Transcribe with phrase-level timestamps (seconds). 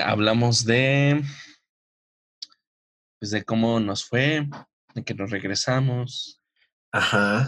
[0.00, 1.22] eh, hablamos de,
[3.18, 4.48] pues de cómo nos fue,
[4.94, 6.40] de que nos regresamos.
[6.92, 7.46] Ajá,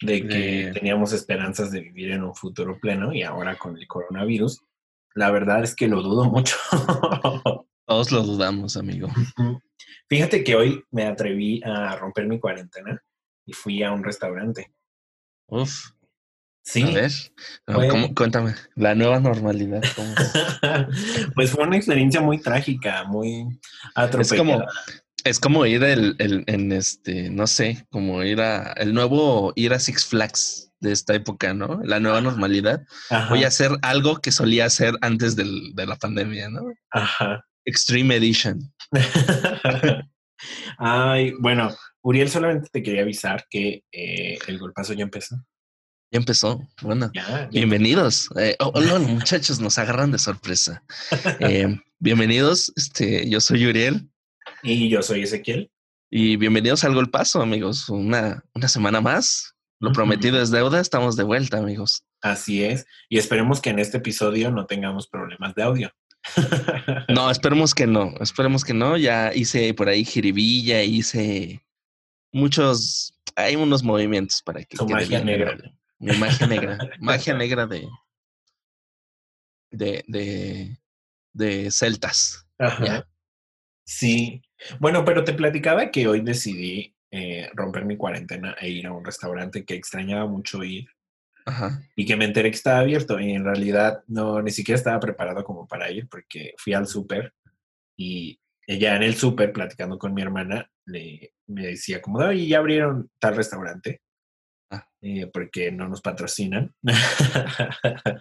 [0.00, 0.26] de que
[0.66, 4.64] De- teníamos esperanzas de vivir en un futuro pleno y ahora con el coronavirus,
[5.14, 6.56] la verdad es que lo dudo mucho.
[7.86, 9.08] Todos lo dudamos, amigo.
[10.08, 13.02] Fíjate que hoy me atreví a romper mi cuarentena
[13.46, 14.72] y fui a un restaurante.
[15.48, 15.90] Uf,
[16.72, 16.82] Sí,
[17.66, 19.82] a ver, ¿cómo- cuéntame, la nueva normalidad.
[19.96, 20.32] ¿cómo es?
[21.34, 23.58] pues fue una experiencia muy trágica, muy Es
[23.94, 24.36] atropellada.
[24.38, 24.64] como,
[25.24, 29.72] es como ir el, el- en este, no sé, como ir a el nuevo ir
[29.72, 31.80] a Six Flags de esta época, ¿no?
[31.84, 32.82] La nueva normalidad.
[33.10, 36.62] Ajá, Voy a hacer algo que solía hacer antes del- de la pandemia, ¿no?
[36.90, 37.44] ajá.
[37.66, 38.72] Extreme Edition.
[40.78, 41.70] Ay, bueno,
[42.02, 45.36] Uriel, solamente te quería avisar que eh, el golpazo ya empezó.
[46.12, 46.66] Ya empezó.
[46.82, 48.28] Bueno, Ya, ya bienvenidos.
[48.36, 50.82] Eh, oh, hola, muchachos, nos agarran de sorpresa.
[51.40, 52.72] Eh, bienvenidos.
[52.76, 54.08] Este, yo soy Uriel
[54.64, 55.70] Y yo soy Ezequiel.
[56.10, 57.88] y bienvenidos al Golpazo, amigos.
[57.88, 59.54] Una, una semana más.
[59.78, 60.80] Lo prometido es deuda.
[60.80, 62.02] Estamos de vuelta, amigos.
[62.22, 62.86] Así es.
[63.08, 65.90] Y esperemos que en este episodio no tengamos problemas de audio.
[67.08, 68.14] No, esperemos que no.
[68.20, 68.96] Esperemos que no.
[68.96, 71.62] Ya hice por ahí jiribilla, hice
[72.32, 73.14] muchos.
[73.36, 74.76] Hay unos movimientos para que.
[74.76, 75.56] Quede magia negra.
[76.00, 76.78] Mi magia negra.
[77.00, 77.88] magia negra de.
[79.70, 80.04] De.
[80.08, 80.76] de.
[81.32, 82.46] de celtas.
[82.58, 83.06] Ajá.
[83.84, 84.42] Sí.
[84.78, 89.04] Bueno, pero te platicaba que hoy decidí eh, romper mi cuarentena e ir a un
[89.04, 90.86] restaurante que extrañaba mucho ir
[91.46, 91.82] Ajá.
[91.96, 95.42] y que me enteré que estaba abierto y en realidad no, ni siquiera estaba preparado
[95.42, 97.34] como para ir porque fui al súper
[97.96, 102.58] y ella en el súper platicando con mi hermana le, me decía como, oye, ya
[102.58, 104.00] abrieron tal restaurante.
[105.02, 106.74] Eh, porque no nos patrocinan.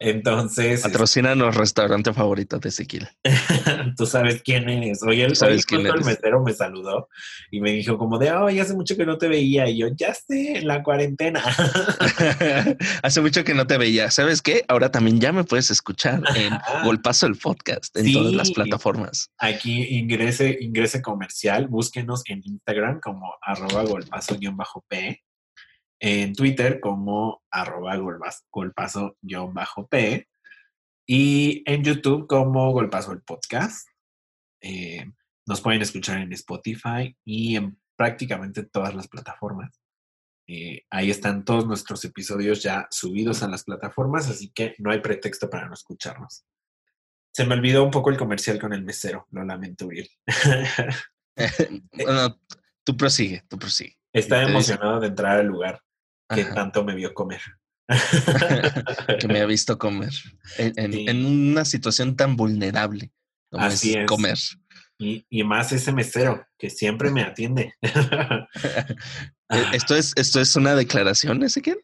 [0.00, 3.08] Entonces, Patrocínanos restaurante favorito de Ezequiel.
[3.96, 5.02] tú sabes quién eres.
[5.02, 6.06] Oye, el, Sabes quién justo el eres.
[6.06, 7.08] mesero me saludó
[7.50, 9.68] y me dijo como de, oh, ya hace mucho que no te veía.
[9.68, 11.42] Y yo, ya sé, en la cuarentena.
[13.02, 14.10] Hace mucho que no te veía.
[14.12, 14.64] ¿Sabes qué?
[14.68, 16.84] Ahora también ya me puedes escuchar en Ajá.
[16.84, 19.30] Golpazo el podcast en todas las plataformas.
[19.38, 25.24] Aquí ingrese, ingrese comercial, búsquenos en Instagram como arroba golpazo-p,
[26.00, 27.96] en Twitter como arroba
[28.50, 30.28] golpazo-p
[31.06, 33.88] y en YouTube como golpazo el podcast.
[34.60, 35.06] Eh,
[35.46, 39.80] nos pueden escuchar en Spotify y en prácticamente todas las plataformas.
[40.46, 45.00] Eh, ahí están todos nuestros episodios ya subidos a las plataformas, así que no hay
[45.00, 46.44] pretexto para no escucharnos.
[47.32, 50.08] Se me olvidó un poco el comercial con el mesero, lo lamento, Uriel.
[51.92, 52.40] bueno,
[52.84, 53.98] tú prosigue, tú prosigue.
[54.12, 55.82] Está emocionado de entrar al lugar
[56.28, 57.40] que Ajá, tanto me vio comer.
[59.20, 60.10] que me ha visto comer
[60.58, 61.06] en, en- Sí.
[61.08, 63.10] en una situación tan vulnerable
[63.50, 64.06] como Así es, es.
[64.06, 64.36] comer.
[64.98, 67.74] Y, y más ese mesero que siempre me atiende.
[69.50, 71.78] Eh, ¿Esto es, ¿Esto es una declaración, Ezequiel?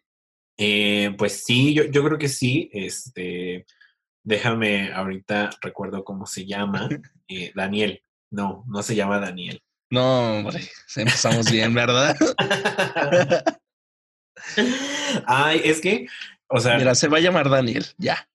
[0.59, 2.69] Eh, pues sí, yo, yo creo que sí.
[2.75, 3.65] Este,
[4.23, 6.91] déjame, ahorita recuerdo cómo se llama.
[7.27, 8.03] Eh, Daniel.
[8.31, 9.63] No, no se llama Daniel.
[9.91, 10.61] No, hombre,
[10.97, 12.15] empezamos bien, ¿verdad?
[15.27, 16.07] Ay, es que,
[16.49, 18.29] o sea, Mira, se va a llamar Daniel, ya.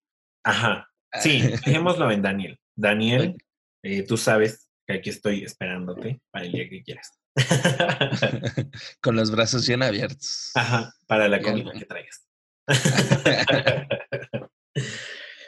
[0.44, 0.86] ajá.
[1.22, 2.60] Sí, dejémoslo en Daniel.
[2.76, 3.36] Daniel,
[3.84, 7.20] eh, tú sabes que aquí estoy esperándote para el día que quieras.
[9.02, 10.52] Con los brazos bien abiertos.
[10.56, 11.64] Ajá, para la Bien.
[11.64, 12.28] comida que traigas.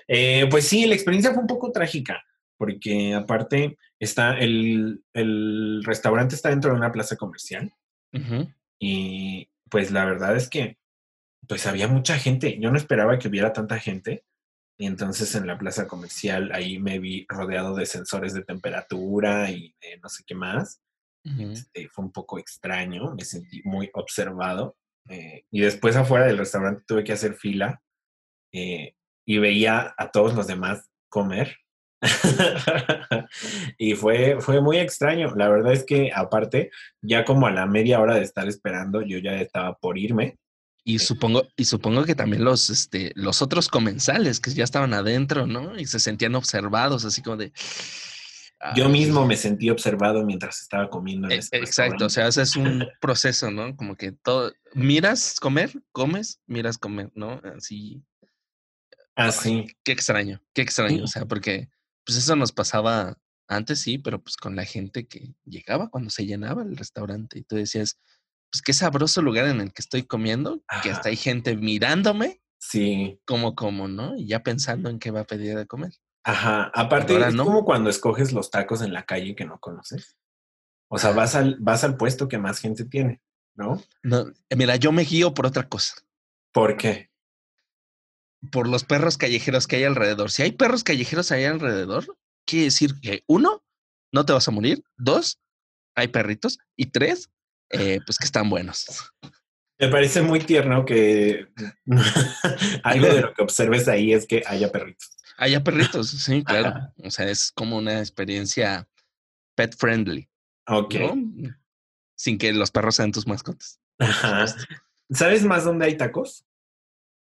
[0.08, 2.22] Eh, pues sí, la experiencia fue un poco trágica,
[2.58, 7.72] porque aparte está el, el restaurante está dentro de una plaza comercial
[8.12, 8.52] Ujú.
[8.78, 10.78] y pues la verdad es que
[11.48, 12.60] pues había mucha gente.
[12.60, 14.24] Yo no esperaba que hubiera tanta gente.
[14.78, 19.76] Y entonces en la plaza comercial ahí me vi rodeado de sensores de temperatura y
[19.82, 20.82] de no sé qué más.
[21.24, 24.76] Este, fue un poco extraño, me sentí muy observado.
[25.08, 27.82] eh, y después afuera del restaurante tuve que hacer fila
[28.52, 28.96] eh,
[29.26, 31.58] y veía a todos los demás comer.
[33.78, 35.34] y fue, fue muy extraño.
[35.36, 36.72] La verdad es que aparte,
[37.02, 40.38] ya como a la media hora de estar esperando, yo ya estaba por irme.
[40.84, 45.46] Y supongo, y supongo que también los, este, los otros comensales que ya estaban adentro,
[45.46, 45.78] ¿no?
[45.78, 47.52] Y se sentían observados, así como de.
[48.76, 51.28] Yo mismo me sentí observado mientras estaba comiendo.
[51.28, 53.76] En E- ese Exacto, o sea, ese es un proceso, ¿no?
[53.76, 57.42] Como que todo, miras comer, comes, miras comer, ¿no?
[57.56, 58.04] Así,
[59.16, 59.68] Así.
[59.84, 61.70] qué extraño, qué extraño, o sea, porque
[62.06, 63.18] pues eso nos pasaba
[63.48, 67.44] antes, sí, pero pues con la gente que llegaba cuando se llenaba el restaurante y
[67.44, 68.00] tú decías,
[68.52, 73.20] pues qué sabroso lugar en el que estoy comiendo, que hasta hay gente mirándome Sí,
[73.26, 74.16] como como, ¿no?
[74.16, 75.92] Y ya pensando en qué va a pedir de comer.
[76.24, 77.44] Ajá, aparte Ahora es no.
[77.44, 80.16] como cuando escoges los tacos en la calle que no conoces.
[80.88, 83.20] O sea, vas al, vas al puesto que más gente tiene,
[83.56, 83.82] ¿no?
[84.04, 85.96] No, mira, yo me guío por otra cosa,
[86.54, 87.10] ¿Por qué?
[88.50, 90.32] Por los perros callejeros que hay alrededor.
[90.32, 93.64] Si hay perros callejeros ahí alrededor, quiere decir que uno,
[94.12, 95.40] no te vas a morir, dos,
[95.96, 97.30] hay perritos y tres,
[97.70, 99.14] eh, pues que están buenos.
[99.80, 101.48] Me parece muy tierno que
[102.84, 105.18] algo de lo que observes ahí es que haya perritos.
[105.38, 106.94] Haya perritos, sí, claro.
[107.04, 108.88] O sea, es como una experiencia
[109.56, 110.30] pet friendly,
[110.68, 110.96] Ok.
[110.96, 111.56] ¿no?
[112.16, 113.80] Sin que los perros sean tus mascotas.
[113.98, 114.46] Ajá.
[115.10, 116.46] ¿Sabes más dónde hay tacos?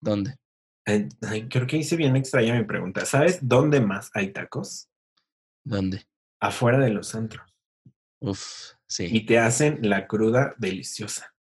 [0.00, 0.36] ¿Dónde?
[0.86, 3.06] Ay, creo que hice bien extraña mi pregunta.
[3.06, 4.88] ¿Sabes dónde más hay tacos?
[5.64, 6.06] ¿Dónde?
[6.40, 7.46] Afuera de los antros.
[8.20, 9.08] Uf, sí.
[9.10, 11.34] Y te hacen la cruda deliciosa.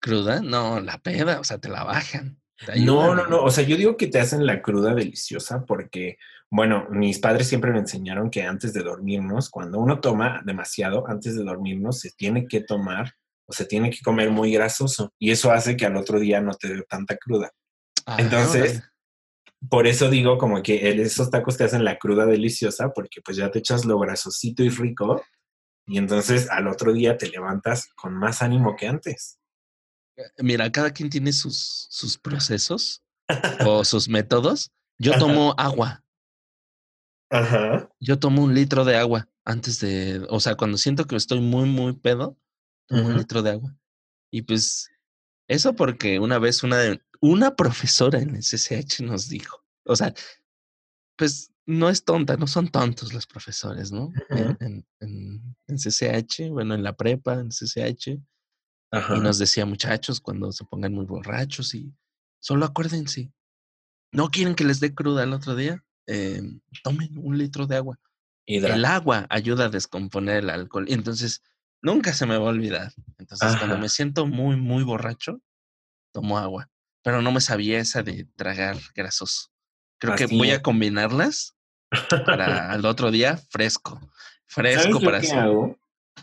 [0.00, 0.40] ¿Cruda?
[0.40, 2.40] No, la peda, o sea, te la bajan.
[2.64, 3.42] te No, no, no.
[3.42, 6.18] O sea, yo digo que te hacen la cruda deliciosa porque,
[6.50, 11.36] bueno, mis padres siempre me enseñaron que antes de dormirnos, cuando uno toma demasiado, antes
[11.36, 13.12] de dormirnos, se tiene que tomar
[13.48, 15.12] o se tiene que comer muy grasoso.
[15.20, 17.52] Y eso hace que al otro día no te dé tanta cruda.
[18.06, 18.82] Ah, Entonces,
[19.68, 23.50] por eso digo como que esos tacos te hacen la cruda deliciosa porque pues ya
[23.50, 25.22] te echas lo grasosito y rico
[25.86, 29.38] y entonces al otro día te levantas con más ánimo que antes.
[30.38, 33.02] Mira, cada quien tiene sus, sus procesos
[33.66, 34.70] o sus métodos.
[34.98, 35.20] Yo Ajá.
[35.20, 36.02] tomo agua.
[37.30, 37.90] Ajá.
[38.00, 41.68] Yo tomo un litro de agua antes de, o sea, cuando siento que estoy muy,
[41.68, 42.36] muy pedo,
[42.88, 43.76] tomo un litro de agua.
[44.32, 44.88] Y pues
[45.48, 50.12] eso porque una vez una, de- una profesora en el CCH nos dijo, o sea,
[51.16, 54.12] pues no es tonta, no son tontos los profesores, ¿no?
[54.30, 58.18] En, en, en- en CCH, bueno, en la prepa, en CCH,
[58.92, 59.16] Ajá.
[59.16, 61.92] y nos decía, muchachos, cuando se pongan muy borrachos y
[62.40, 63.32] solo acuérdense,
[64.12, 66.40] no quieren que les dé cruda el otro día, eh,
[66.84, 67.98] tomen un litro de agua.
[68.46, 70.86] Hidra- El agua ayuda a descomponer el alcohol.
[70.88, 71.42] Y entonces,
[71.82, 72.92] nunca se me va a olvidar.
[73.18, 75.40] Entonces, cuando me siento muy, muy borracho,
[76.12, 76.70] tomo agua.
[77.06, 79.52] Pero no me sabía esa de tragar grasoso.
[79.96, 80.58] Creo que voy es.
[80.58, 81.56] a combinarlas
[82.26, 84.00] para al otro día fresco.
[84.48, 85.78] ¿Sabes Fresco para hago?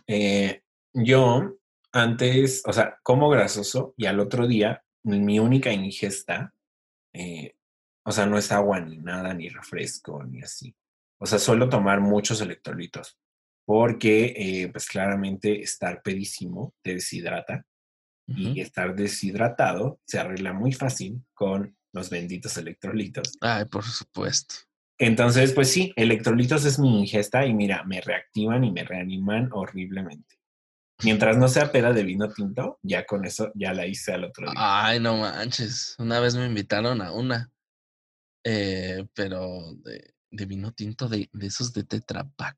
[0.07, 1.55] Eh, yo
[1.93, 6.53] antes, o sea, como grasoso y al otro día mi única ingesta,
[7.13, 7.55] eh,
[8.03, 10.75] o sea, no es agua ni nada, ni refresco, ni así.
[11.17, 13.17] O sea, suelo tomar muchos electrolitos
[13.65, 17.65] porque, eh, pues claramente estar pedísimo te deshidrata
[18.27, 23.33] y estar deshidratado se arregla muy fácil con los benditos electrolitos.
[23.41, 24.55] Ay, por supuesto.
[24.97, 30.39] Entonces, pues sí, electrolitos es mi ingesta y mira, me reactivan y me reaniman horriblemente.
[31.03, 34.45] Mientras no sea peda de vino tinto, ya con eso ya la hice al otro
[34.45, 34.53] día.
[34.55, 35.95] Ay, no manches.
[35.99, 37.51] Una vez me invitaron a una,
[38.45, 42.57] eh, pero de, de vino tinto de, de esos de Tetra Pak.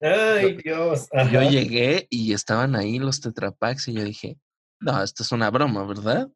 [0.00, 1.08] Ay, Dios.
[1.30, 4.38] Yo llegué y estaban ahí los Tetra Paks y yo dije,
[4.84, 6.30] no, esto es una broma, ¿verdad?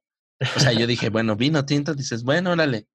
[0.56, 2.86] O sea, yo dije, bueno, vino tinto, dices, bueno, órale.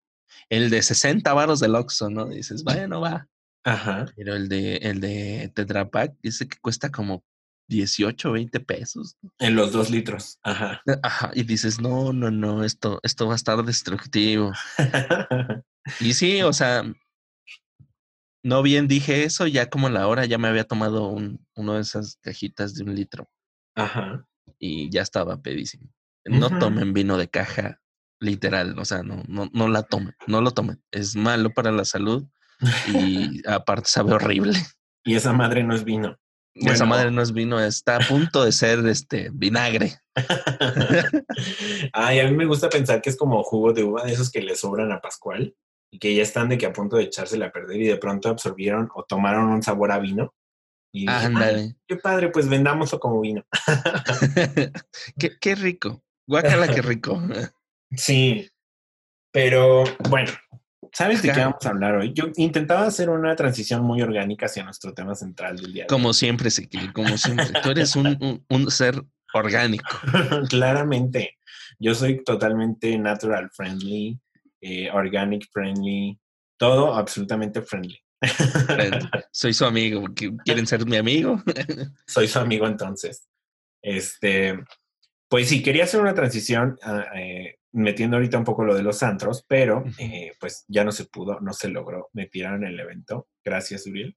[0.49, 2.25] El de 60 varos del Oxxo, ¿no?
[2.25, 3.27] Dices, bueno, va.
[3.63, 4.07] Ajá.
[4.15, 7.23] Pero el de, el de Tetra Pak dice que cuesta como
[7.69, 9.17] 18, 20 pesos.
[9.39, 10.39] En los dos litros.
[10.43, 10.81] Ajá.
[11.01, 14.51] Ajá, y dices, no, no, no, esto, esto va a estar destructivo.
[15.99, 16.83] Y sí, o sea,
[18.41, 21.81] no bien dije eso, ya como la hora ya me había tomado un, uno de
[21.81, 23.29] esas cajitas de un litro
[23.75, 24.25] Ajá.
[24.59, 25.89] Y ya estaba pedísimo.
[26.25, 27.81] No tomen vino de caja,
[28.19, 30.81] literal, o sea, no, no, no la tomen, no lo tomen.
[30.91, 32.25] Es malo para la salud
[32.87, 34.57] y aparte sabe horrible.
[35.03, 36.17] Y esa madre no es vino.
[36.55, 39.93] Esa madre no es vino, está a punto de ser este vinagre.
[41.93, 44.41] Ay, a mí me gusta pensar que es como jugo de uva de esos que
[44.41, 45.55] le sobran a Pascual
[45.91, 48.29] y que ya están de que a punto de echársela a perder y de pronto
[48.29, 50.33] absorbieron o tomaron un sabor a vino.
[50.95, 51.75] Y "Ay, Ándale.
[51.87, 53.43] qué padre, pues vendámoslo como vino.
[55.17, 56.03] qué, qué rico.
[56.27, 57.21] Guácala, qué rico.
[57.91, 58.47] Sí,
[59.31, 60.31] pero bueno,
[60.93, 62.13] ¿sabes de qué vamos a hablar hoy?
[62.13, 65.83] Yo intentaba hacer una transición muy orgánica hacia nuestro tema central del día.
[65.83, 67.47] de Como siempre, Sekiri, como siempre.
[67.61, 69.01] Tú eres un, un- un ser
[69.33, 69.89] orgánico.
[70.49, 71.37] Claramente,
[71.79, 74.19] yo soy totalmente natural friendly,
[74.61, 76.19] eh, organic friendly,
[76.57, 77.99] todo absolutamente friendly.
[79.31, 80.03] Soy su amigo.
[80.09, 81.41] ¿qui- ¿Quieren ser mi amigo?
[82.07, 83.27] Soy su amigo entonces.
[83.81, 84.63] Este,
[85.29, 89.01] pues sí, quería hacer una transición ah, eh, metiendo ahorita un poco lo de los
[89.03, 93.27] antros, pero eh, pues ya no se pudo, no se logró, me tiraron el evento.
[93.43, 94.15] Gracias, Uriel.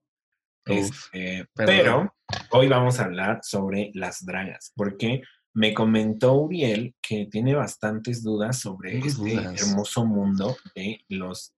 [0.68, 2.14] Uf, Este, pero
[2.50, 5.22] hoy vamos a hablar sobre las dragas, porque
[5.54, 9.62] me comentó Uriel que tiene bastantes dudas sobre este dudas.
[9.62, 11.54] hermoso mundo de los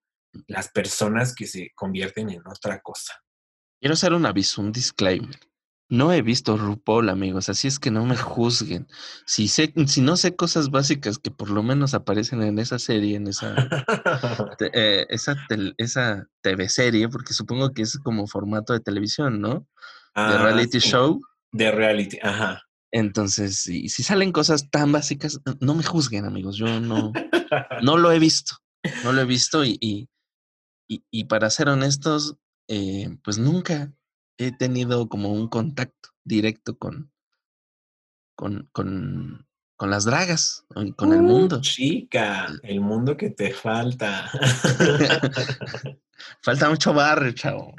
[0.47, 3.15] las personas que se convierten en otra cosa.
[3.81, 5.39] Quiero hacer un aviso, un disclaimer.
[5.91, 8.87] No he visto RuPaul, amigos, así es que no me juzguen.
[9.25, 13.17] Si sé, si no sé cosas básicas que por lo menos aparecen en esa serie,
[13.17, 13.55] en esa,
[14.75, 15.37] eh, esa,
[15.79, 19.67] esa TV serie, porque supongo que es como formato de televisión, ¿no?
[20.15, 21.21] de ah, reality show.
[21.53, 22.63] De reality, ajá.
[22.91, 26.57] Entonces, si, si salen cosas tan básicas, no me juzguen, amigos.
[26.57, 27.13] Yo no,
[27.83, 28.57] no lo he visto.
[29.05, 30.09] No lo he visto y, y,
[30.89, 33.93] y, para ser honestos, eh, pues nunca
[34.39, 37.13] he tenido como un contacto directo con,
[38.35, 40.65] con, con, con las dragas,
[40.97, 41.61] con el mundo.
[41.61, 44.31] Chica, el mundo que te falta.
[46.43, 47.75] falta mucho barrio, chavo.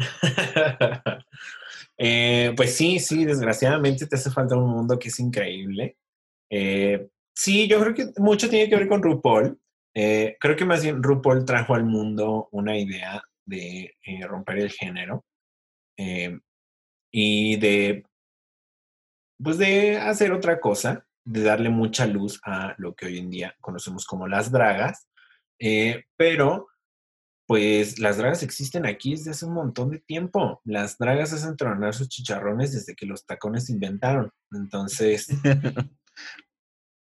[2.01, 5.97] Eh, pues sí, sí, desgraciadamente te hace falta un mundo que es increíble.
[6.49, 9.59] Eh, sí, yo creo que mucho tiene que ver con RuPaul.
[10.01, 13.93] Eh, creo que más bien RuPaul trajo al mundo una idea de
[14.25, 15.25] romper el género
[17.11, 18.05] y de,
[19.43, 23.53] pues de hacer otra cosa, de darle mucha luz a lo que hoy en día
[23.59, 25.09] conocemos como las dragas,
[26.15, 26.67] pero
[27.45, 30.61] pues las dragas existen aquí desde hace un montón de tiempo.
[30.63, 34.31] Las dragas hacen tronar sus chicharrones desde que los tacones se inventaron.
[34.53, 35.27] Entonces,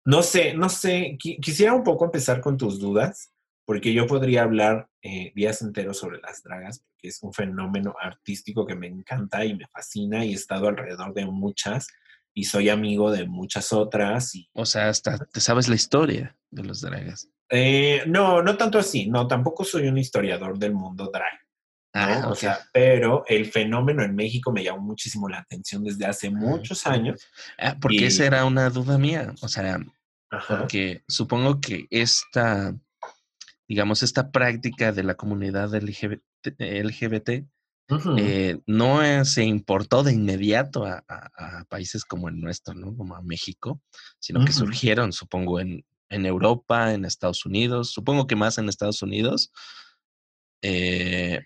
[0.04, 3.32] no sé, no sé, quisiera un poco empezar con tus dudas,
[3.64, 8.66] porque yo podría hablar eh, días enteros sobre las dragas, porque es un fenómeno artístico
[8.66, 11.86] que me encanta y me fascina y he estado alrededor de muchas
[12.34, 14.34] y soy amigo de muchas otras.
[14.34, 14.48] Y...
[14.54, 17.28] O sea, hasta te sabes la historia de los dragas.
[17.50, 19.08] Eh, no, no tanto así.
[19.08, 21.38] No, tampoco soy un historiador del mundo drag.
[21.92, 26.30] Ah, o sea, pero el fenómeno en México me llamó muchísimo la atención desde hace
[26.30, 27.26] muchos años.
[27.58, 29.34] Ah, porque esa era una duda mía.
[29.42, 29.80] O sea,
[30.48, 32.76] porque supongo que esta,
[33.66, 37.28] digamos, esta práctica de la comunidad LGBT,
[38.18, 41.04] eh, no se importó de inmediato a,
[41.68, 42.96] países como el nuestro, ¿no?
[42.96, 43.80] Como a México,
[44.20, 49.02] sino que surgieron, supongo, en, en Europa, en Estados Unidos, supongo que más en Estados
[49.02, 49.52] Unidos.
[50.62, 51.40] Eh,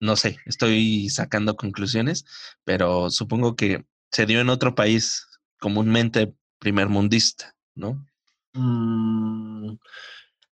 [0.00, 2.24] no sé, estoy sacando conclusiones,
[2.64, 5.26] pero supongo que se dio en otro país
[5.58, 8.06] comúnmente primermundista, ¿no?
[8.54, 9.76] Mm,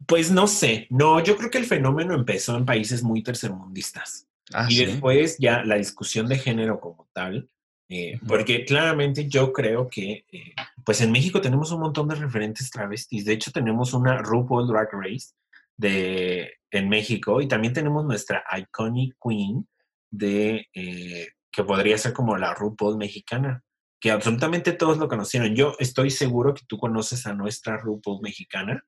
[0.06, 4.28] pues no sé, no, yo creo que el fenómeno empezó en países muy tercermundistas.
[4.54, 7.50] Ah, y después ya la discusión de género como tal
[7.94, 10.54] eh, porque claramente yo creo que, eh,
[10.86, 13.26] pues en México tenemos un montón de referentes travestis.
[13.26, 15.34] De hecho, tenemos una RuPaul Drag Race
[15.78, 19.68] de, en México y también tenemos nuestra Iconic Queen
[20.12, 23.64] de, eh, que podría ser como la RuPaul mexicana,
[24.00, 25.56] que absolutamente todos lo conocieron.
[25.56, 28.84] Yo estoy seguro que tú conoces a nuestra RuPaul mexicana,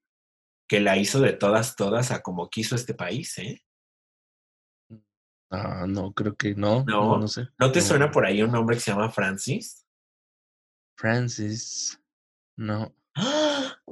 [0.67, 3.61] que la hizo de todas, todas a como quiso este país, ¿eh?
[5.51, 6.83] Ah, no, creo que no.
[6.85, 7.47] No, no, sé.
[7.59, 9.85] ¿No te suena por ahí un nombre que se llama Francis?
[10.97, 12.01] Francis.
[12.57, 12.91] No.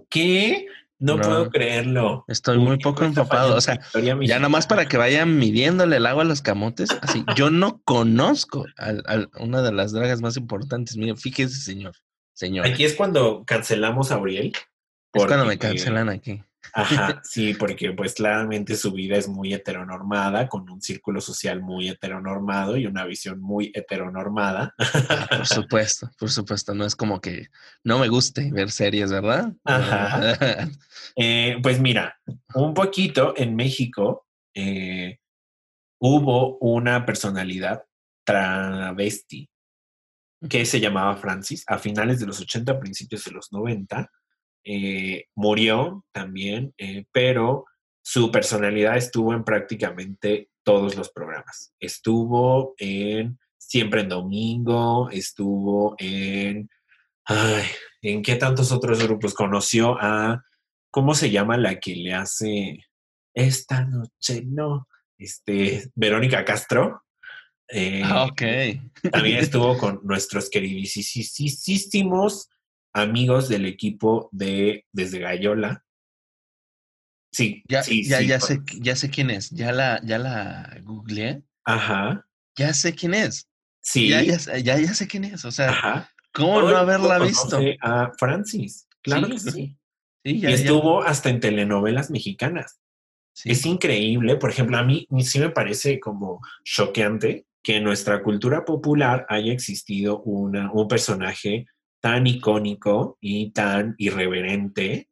[0.09, 0.67] ¿Qué?
[1.01, 2.23] No, puedo creerlo.
[2.27, 3.55] Estoy muy poco empapado.
[3.55, 3.79] O sea,
[4.21, 6.89] ya nomás para que vayan midiéndole el agua a los camotes.
[7.01, 10.95] Así, yo no conozco a, una de las dragas más importantes.
[10.97, 11.95] Mira, fíjese, señor.
[12.33, 12.67] Señor.
[12.67, 14.53] Aquí es cuando cancelamos a Uriel.
[15.13, 16.43] Es cuando me cancelan aquí.
[16.73, 21.89] Ajá, sí, porque pues claramente su vida es muy heteronormada, con un círculo social muy
[21.89, 24.73] heteronormado y una visión muy heteronormada.
[24.77, 27.47] Ah, por supuesto, por supuesto, no es como que
[27.83, 29.53] no me guste ver series, ¿verdad?
[29.63, 30.69] Ajá.
[31.17, 32.17] Eh, pues mira,
[32.53, 35.19] un poquito en México eh,
[35.99, 37.83] hubo una personalidad
[38.23, 39.49] travesti
[40.49, 44.09] que se llamaba Francis a finales de los 80, principios de los 90
[44.63, 47.65] eh, murió también, eh, pero
[48.03, 51.73] su personalidad estuvo en prácticamente todos los programas.
[51.79, 56.69] Estuvo en Siempre en Domingo, estuvo en...
[57.25, 57.63] Ay,
[58.01, 59.33] ¿En qué tantos otros grupos?
[59.33, 60.43] Conoció a...
[60.89, 62.79] ¿Cómo se llama la que le hace...
[63.33, 64.87] Esta noche no.
[65.17, 67.03] Este, Verónica Castro.
[67.69, 68.41] Eh, ah, ok.
[69.09, 72.49] También estuvo con nuestros queridísimos
[72.93, 75.83] amigos del equipo de Desde Gallola.
[77.31, 79.49] Sí, ya, sí, ya, ya, sé, ya sé quién es.
[79.51, 81.43] Ya la, ya la googleé.
[81.63, 82.27] Ajá.
[82.57, 83.47] Ya sé quién es.
[83.81, 84.09] Sí.
[84.09, 85.45] Ya, ya, ya, sé quién es.
[85.45, 87.57] O sea, ¿cómo no haberla visto?
[87.81, 88.87] A Francis.
[89.01, 89.77] Claro que sí.
[90.23, 92.79] y estuvo hasta en telenovelas mexicanas.
[93.45, 94.35] Es increíble.
[94.35, 99.53] Por ejemplo, a mí sí me parece como choqueante que en nuestra cultura popular haya
[99.53, 101.65] existido una, un personaje
[102.01, 105.09] tan icónico y tan irreverente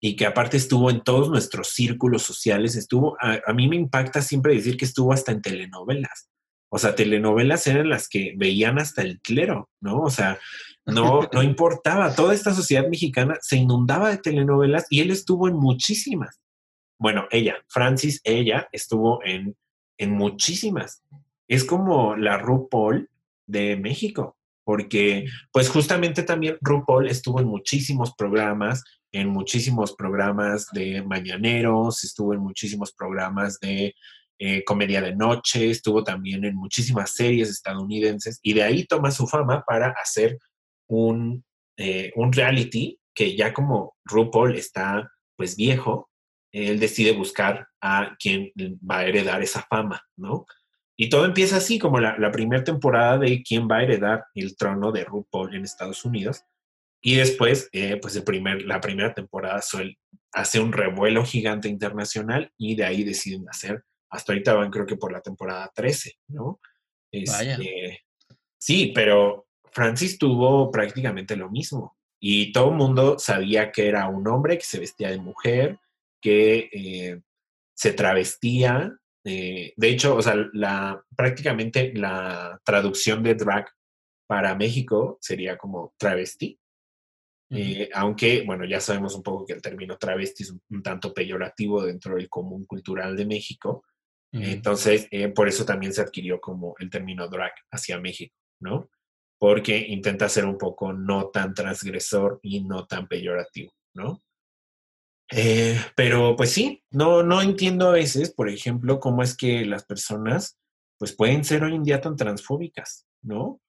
[0.00, 4.54] y que aparte estuvo en todos nuestros círculos sociales, estuvo, a, mí me impacta siempre
[4.54, 6.28] decir que estuvo hasta en telenovelas.
[6.68, 10.00] O sea, telenovelas eran las que veían hasta el clero, ¿no?
[10.00, 10.38] O sea,
[10.84, 15.54] no, no importaba, toda esta sociedad mexicana se inundaba de telenovelas y él estuvo en
[15.54, 16.40] muchísimas.
[16.98, 19.56] Bueno, ella, Francis, ella estuvo en,
[19.98, 21.02] en muchísimas.
[21.48, 23.08] Es como la RuPaul
[23.46, 24.35] de México,
[24.66, 28.82] porque pues justamente también RuPaul estuvo en muchísimos programas,
[29.12, 33.94] en muchísimos programas de mañaneros, estuvo en muchísimos programas de
[34.40, 39.28] eh, comedia de noche, estuvo también en muchísimas series estadounidenses y de ahí toma su
[39.28, 40.36] fama para hacer
[40.88, 41.44] un,
[41.76, 46.10] eh, un reality que ya como RuPaul está pues viejo,
[46.50, 50.44] él decide buscar a quien va a heredar esa fama, ¿no?
[50.96, 54.56] Y todo empieza así, como la, la primera temporada de quién va a heredar el
[54.56, 56.42] trono de RuPaul en Estados Unidos.
[57.02, 59.60] Y después, eh, pues el primer, la primera temporada
[60.32, 64.96] hace un revuelo gigante internacional y de ahí deciden hacer, hasta ahorita van creo que
[64.96, 66.60] por la temporada 13, ¿no?
[67.12, 68.00] Este,
[68.58, 74.26] sí, pero Francis tuvo prácticamente lo mismo y todo el mundo sabía que era un
[74.26, 75.78] hombre que se vestía de mujer,
[76.20, 77.20] que eh,
[77.74, 78.98] se travestía.
[79.28, 83.66] Eh, de hecho, o sea, la, prácticamente la traducción de drag
[84.28, 86.56] para México sería como travesti.
[87.50, 91.84] Eh, aunque, bueno, ya sabemos un poco que el término travesti es un, tanto peyorativo
[91.84, 93.84] dentro del común cultural de México.
[94.32, 98.90] Entonces, eh, por eso también se adquirió como el término drag hacia México, ¿no?
[99.38, 104.22] Porque intenta ser un poco no tan transgresor y no tan peyorativo, ¿no?
[105.30, 109.84] Eh, pero pues sí, no, no entiendo a veces, por ejemplo, cómo es que las
[109.84, 110.58] personas
[110.98, 113.60] pues pueden ser hoy en día tan transfóbicas, ¿no?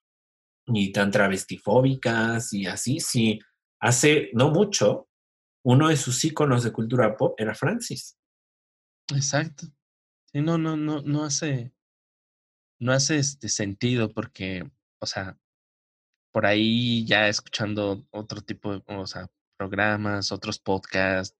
[0.68, 3.40] Y tan travestifóbicas y así, sí
[3.80, 5.08] Hace no mucho,
[5.64, 8.18] uno de sus íconos de cultura pop era Francis.
[9.14, 9.68] Exacto.
[10.26, 11.74] Sí, no, no, no, no hace,
[12.80, 15.38] no hace este sentido porque, o sea,
[16.34, 21.38] por ahí ya escuchando otro tipo de, o sea, programas, otros podcasts,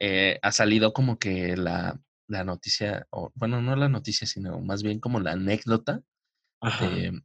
[0.00, 4.82] eh, ha salido como que la, la noticia, o bueno, no la noticia, sino más
[4.82, 6.02] bien como la anécdota
[6.80, 7.22] de,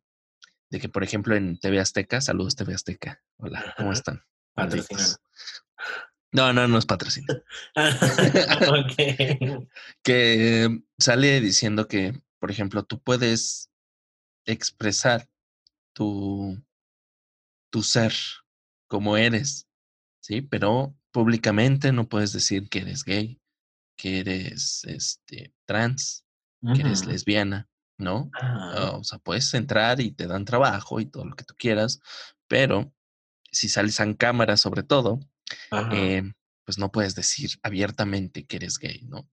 [0.70, 4.24] de, que, por ejemplo, en TV Azteca, saludos TV Azteca, hola, ¿cómo están?
[6.32, 7.44] No, no, no es patrocinio.
[10.04, 13.72] que sale diciendo que, por ejemplo, tú puedes
[14.46, 15.30] expresar
[15.94, 16.62] tu,
[17.72, 18.14] tu ser
[18.88, 19.70] como eres,
[20.20, 20.42] ¿sí?
[20.42, 23.40] Pero públicamente no puedes decir que eres gay,
[23.98, 26.26] que eres este, trans,
[26.76, 28.30] que eres lesbiana, ¿no?
[28.92, 32.02] O sea, puedes entrar y te dan trabajo y todo lo que tú quieras,
[32.50, 32.94] pero
[33.50, 35.22] si sales en cámara sobre todo,
[35.94, 36.34] eh,
[36.66, 39.26] pues no puedes decir abiertamente que eres gay, ¿no?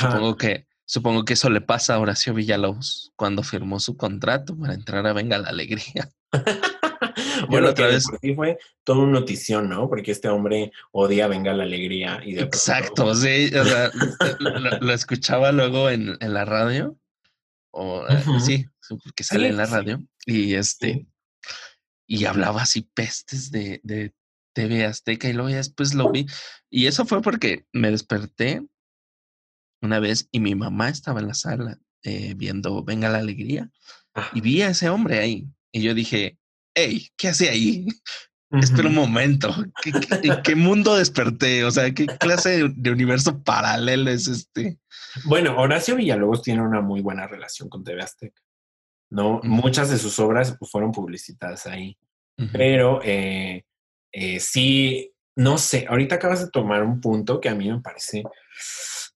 [0.00, 4.74] Supongo que, supongo que eso le pasa a Horacio Villalobos cuando firmó su contrato para
[4.74, 6.10] entrar a Venga la Alegría.
[7.48, 8.04] bueno, otra vez.
[8.20, 9.88] Sí fue todo un notición, ¿no?
[9.88, 12.20] Porque este hombre odia Venga la Alegría.
[12.24, 13.50] Y Exacto, sí.
[13.54, 13.90] O sea,
[14.80, 16.98] lo, escuchaba luego en, en la radio.
[17.70, 20.00] O, eh, sí, porque sale en la radio.
[20.26, 21.06] Y este,
[22.06, 24.14] y hablaba así pestes de, de
[24.54, 26.26] TV Azteca y luego ya después lo vi.
[26.70, 28.66] Y eso fue porque me desperté
[29.80, 33.70] una vez y mi mamá estaba en la sala eh, viendo Venga la Alegría
[34.32, 35.46] y vi a ese hombre ahí.
[35.70, 36.38] Y yo dije,
[36.78, 37.86] hey, ¿qué hace ahí?
[38.50, 39.92] Espera un momento, ¿Qué,
[40.42, 41.64] qué, mundo desperté?
[41.64, 44.78] O sea, ¿qué clase de, universo paralelo es este?
[45.26, 48.40] Bueno, Horacio Villalobos tiene una muy buena relación con TV Azteca.
[49.10, 49.40] ¿no?
[49.42, 51.98] Muchas de sus obras fueron publicitadas ahí.
[52.52, 53.64] Pero eh,
[54.12, 58.22] eh, sí, no sé, ahorita acabas de tomar un punto que a mí me parece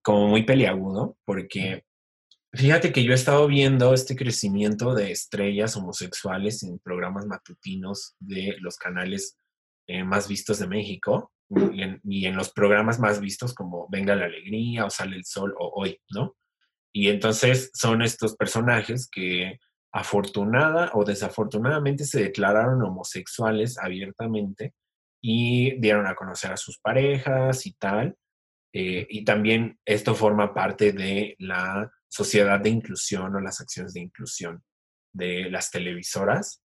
[0.03, 1.85] como muy peliagudo, porque
[2.53, 8.57] fíjate que yo he estado viendo este crecimiento de estrellas homosexuales en programas matutinos de
[8.61, 9.39] los canales
[9.87, 11.33] eh, más vistos de México
[12.05, 15.73] y en, los programas más vistos como Venga la Alegría o Sale el Sol o
[15.75, 16.35] Hoy, ¿no?
[16.95, 19.59] Y entonces son estos personajes que
[19.93, 24.73] afortunada o desafortunadamente se declararon homosexuales abiertamente
[25.23, 28.17] y dieron a conocer a sus parejas y tal.
[28.75, 34.01] Eh, y también esto forma parte de la sociedad de inclusión o las acciones de
[34.01, 34.63] inclusión
[35.15, 36.63] de las televisoras.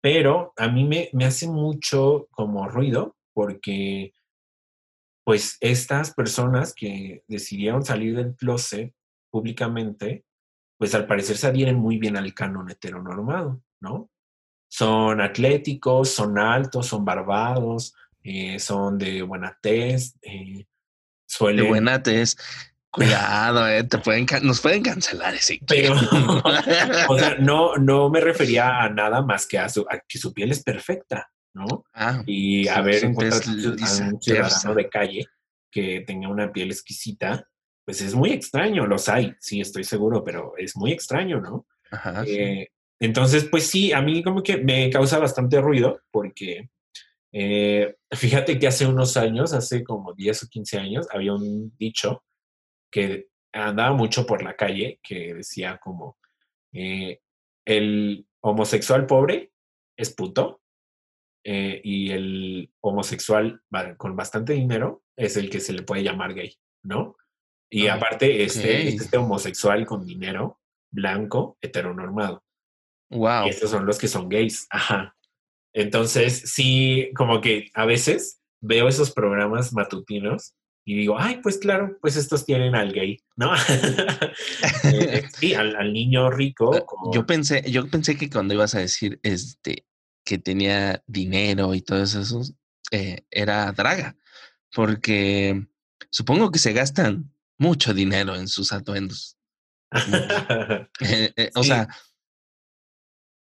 [0.00, 4.12] Pero a mí me, me hace mucho como ruido porque
[5.24, 8.92] pues estas personas que decidieron salir del closet
[9.30, 10.24] públicamente
[10.78, 14.10] pues al parecer se adhieren muy bien al canon heteronormado, ¿no?
[14.70, 20.66] Son atléticos, son altos, son barbados, eh, son de buena tez, eh, De
[21.26, 21.68] suelen...
[21.68, 22.36] buena tez.
[22.98, 25.60] Cuidado, eh, te pueden, nos pueden cancelar ese.
[25.66, 25.94] Pero,
[27.08, 30.32] o sea, no, no me refería a nada más que a, su, a que su
[30.32, 31.84] piel es perfecta, ¿no?
[31.94, 35.26] ah, Y haber su encontrado tez a un ciudadano de calle
[35.70, 37.48] que tenga una piel exquisita,
[37.84, 41.66] pues es muy extraño, los hay, sí, estoy seguro, pero es muy extraño, ¿no?
[41.90, 42.36] ajá, sí.
[42.36, 46.68] Eh, entonces, pues sí, a mí como que me causa bastante ruido porque
[47.32, 52.24] eh, fíjate que hace unos años, hace como 10 o 15 años, había un dicho
[52.90, 56.18] que andaba mucho por la calle que decía como
[56.72, 57.20] eh,
[57.64, 59.52] el homosexual pobre
[59.96, 60.60] es puto
[61.44, 63.62] eh, y el homosexual
[63.96, 67.16] con bastante dinero es el que se le puede llamar gay, ¿no?
[67.70, 72.44] Y Ah, aparte, este, este homosexual con dinero, blanco, heteronormado.
[73.10, 73.46] Wow.
[73.46, 74.66] Y estos son los que son gays.
[74.70, 75.16] Ajá.
[75.74, 80.54] Entonces, sí, como que a veces veo esos programas matutinos
[80.88, 83.52] y digo, ay, pues claro, pues estos tienen al gay, ¿no?
[84.84, 86.86] Eh, sí, al, al niño rico.
[86.86, 89.86] Como, Yo pensé, yo pensé que cuando ibas a decir este
[90.24, 92.40] que tenía dinero y todo eso,
[92.90, 94.16] eh, era draga,
[94.74, 95.66] porque
[96.10, 99.36] supongo que se gastan mucho dinero en sus atuendos.
[101.00, 101.86] Eh, eh, O sea,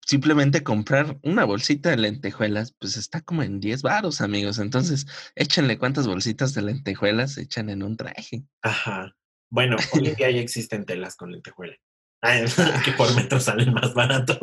[0.09, 4.57] simplemente comprar una bolsita de lentejuelas, pues está como en 10 varos, amigos.
[4.57, 8.43] Entonces, échenle cuántas bolsitas de lentejuelas echan en un traje.
[8.63, 9.15] Ajá.
[9.51, 11.75] Bueno, hoy en día ya existen telas con lentejuela.
[12.21, 12.45] Ay,
[12.85, 14.39] que por metro salen más barato.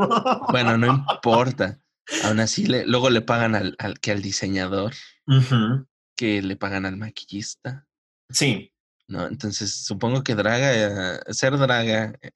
[0.51, 1.81] Bueno, no importa.
[2.23, 4.95] Aún así, le- luego le pagan al, al que al diseñador,
[6.17, 7.89] que le pagan al maquillista,
[8.31, 8.73] Sí,
[9.09, 9.27] ¿no?
[9.27, 12.31] Entonces, supongo que draga, eh, ser draga eh,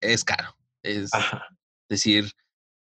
[0.00, 0.56] es caro.
[0.84, 1.46] Es ajá.
[1.88, 2.30] decir,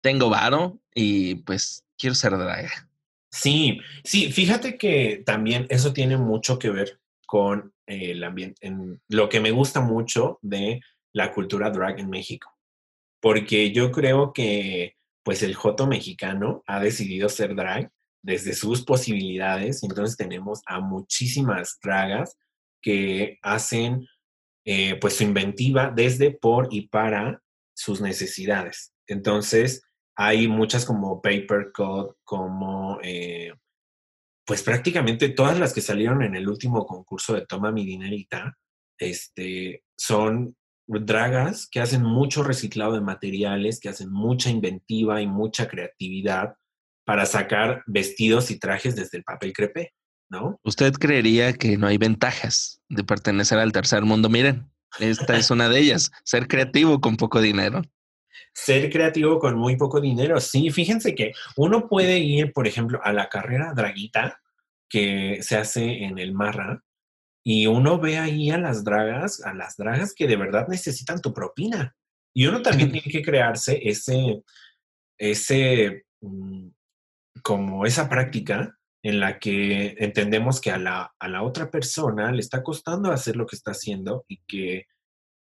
[0.01, 2.89] tengo varo y pues quiero ser draga.
[3.31, 9.29] Sí, sí, fíjate que también eso tiene mucho que ver con el ambiente, en lo
[9.29, 10.81] que me gusta mucho de
[11.13, 12.57] la cultura drag en México,
[13.21, 17.91] porque yo creo que pues el joto mexicano ha decidido ser drag
[18.23, 22.37] desde sus posibilidades, entonces tenemos a muchísimas dragas
[22.83, 24.07] que hacen
[24.65, 27.43] eh, pues su inventiva desde, por y para
[27.75, 28.93] sus necesidades.
[29.07, 29.83] Entonces,
[30.23, 33.55] hay muchas como Paper Cut, como eh,
[34.45, 38.59] pues prácticamente todas las que salieron en el último concurso de Toma mi dinerita,
[38.99, 40.55] este, son
[40.87, 46.55] dragas que hacen mucho reciclado de materiales, que hacen mucha inventiva y mucha creatividad
[47.07, 49.95] para sacar vestidos y trajes desde el papel crepé,
[50.29, 50.61] ¿no?
[50.65, 54.29] ¿Usted creería que no hay ventajas de pertenecer al tercer mundo?
[54.29, 57.81] Miren, esta es una de ellas, ser creativo con poco dinero.
[58.53, 60.41] Ser creativo con muy poco dinero.
[60.41, 64.41] Sí, fíjense que uno puede ir, por ejemplo, a la carrera draguita
[64.89, 66.83] que se hace en el Marra
[67.45, 71.33] y uno ve ahí a las dragas, a las dragas que de verdad necesitan tu
[71.33, 71.97] propina.
[72.35, 74.43] Y uno también tiene que crearse ese,
[75.19, 76.69] ese, mm,
[77.43, 82.41] como esa práctica en la que entendemos que a la, a la otra persona le
[82.41, 84.87] está costando hacer lo que está haciendo y que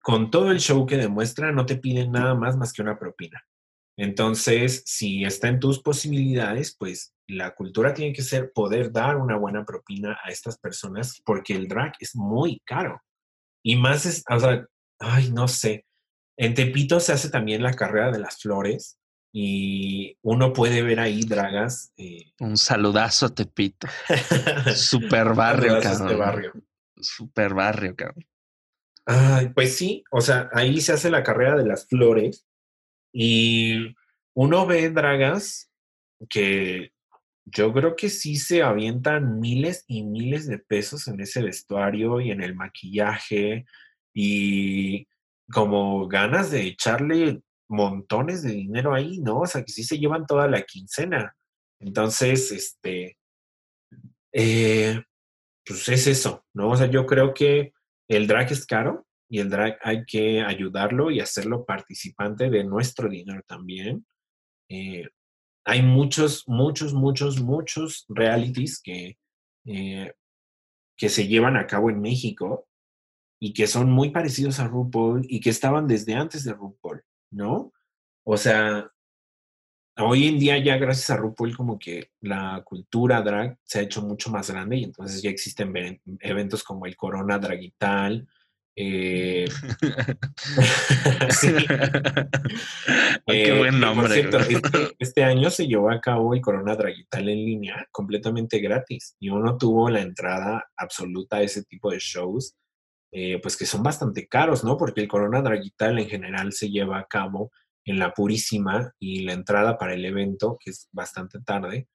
[0.02, 3.44] con todo el show que demuestra no te piden nada más más que una propina.
[3.98, 9.36] Entonces, si está en tus posibilidades, pues la cultura tiene que ser poder dar una
[9.36, 13.02] buena propina a estas personas porque el drag es muy caro.
[13.62, 14.66] Y más es, o sea,
[15.00, 15.86] ay, no sé.
[16.38, 18.98] En Tepito se hace también la carrera de las flores
[19.34, 21.92] y uno puede ver ahí dragas.
[21.98, 23.88] eh, Un saludazo a Tepito.
[24.76, 26.18] Super barrio, este cabrón.
[26.20, 26.54] barrio.
[26.96, 28.26] Super barrio, cabrón.
[29.56, 32.46] Pues sí, o sea, ahí se hace la carrera de las flores
[33.12, 33.96] y
[34.36, 35.72] uno ve dragas
[36.30, 36.92] que
[37.46, 42.30] yo creo que sí se avientan miles y miles de pesos en ese vestuario y
[42.30, 43.66] en el maquillaje
[44.14, 45.08] y
[45.52, 49.40] como ganas de echarle montones de dinero ahí, ¿no?
[49.40, 51.36] O sea, que sí se llevan toda la quincena.
[51.80, 53.18] Entonces, este,
[54.34, 55.02] eh,
[55.66, 56.70] pues es eso, ¿no?
[56.70, 57.74] O sea, yo creo que
[58.10, 63.08] el drag es caro y el drag hay que ayudarlo y hacerlo participante de nuestro
[63.08, 64.06] dinero también.
[64.68, 65.08] Eh,
[65.64, 69.20] hay muchos, muchos, muchos, muchos realities que,
[69.66, 70.14] eh,
[70.98, 72.68] que se llevan a cabo en México
[73.40, 77.72] y que son muy parecidos a RuPaul y que estaban desde antes de RuPaul, ¿no?
[78.26, 78.92] O sea,
[80.02, 84.02] hoy en día ya gracias a RuPaul como que la cultura drag se ha hecho
[84.02, 88.28] mucho más grande y entonces ya existen ve- eventos como el Corona Dragital,
[88.82, 89.46] Eh,
[91.30, 91.48] sí.
[93.28, 94.14] qué buen Eh, nombre.
[94.14, 94.56] cierto, güey.
[94.56, 99.30] este, este año se llevó a cabo el Corona Dragital en línea completamente gratis y
[99.30, 102.56] uno tuvo la entrada absoluta a ese tipo de shows,
[103.12, 104.78] eh, pues que son bastante caros, ¿no?
[104.78, 107.52] Porque el Corona Dragital en general se lleva a cabo
[107.86, 111.88] en la Purísima y la entrada para el evento, que es bastante tarde,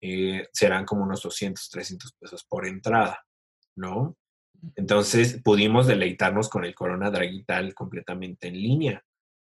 [0.00, 3.24] eh, serán como unos 200, 300 pesos por entrada,
[3.76, 4.16] ¿no?
[4.76, 9.04] Entonces pudimos deleitarnos con el Corona Dragital completamente en línea.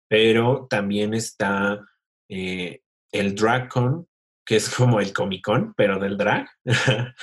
[0.09, 1.85] Pero también está
[2.29, 2.81] eh,
[3.11, 4.07] el DragCon,
[4.47, 6.47] que es como el Comic Con, pero del drag.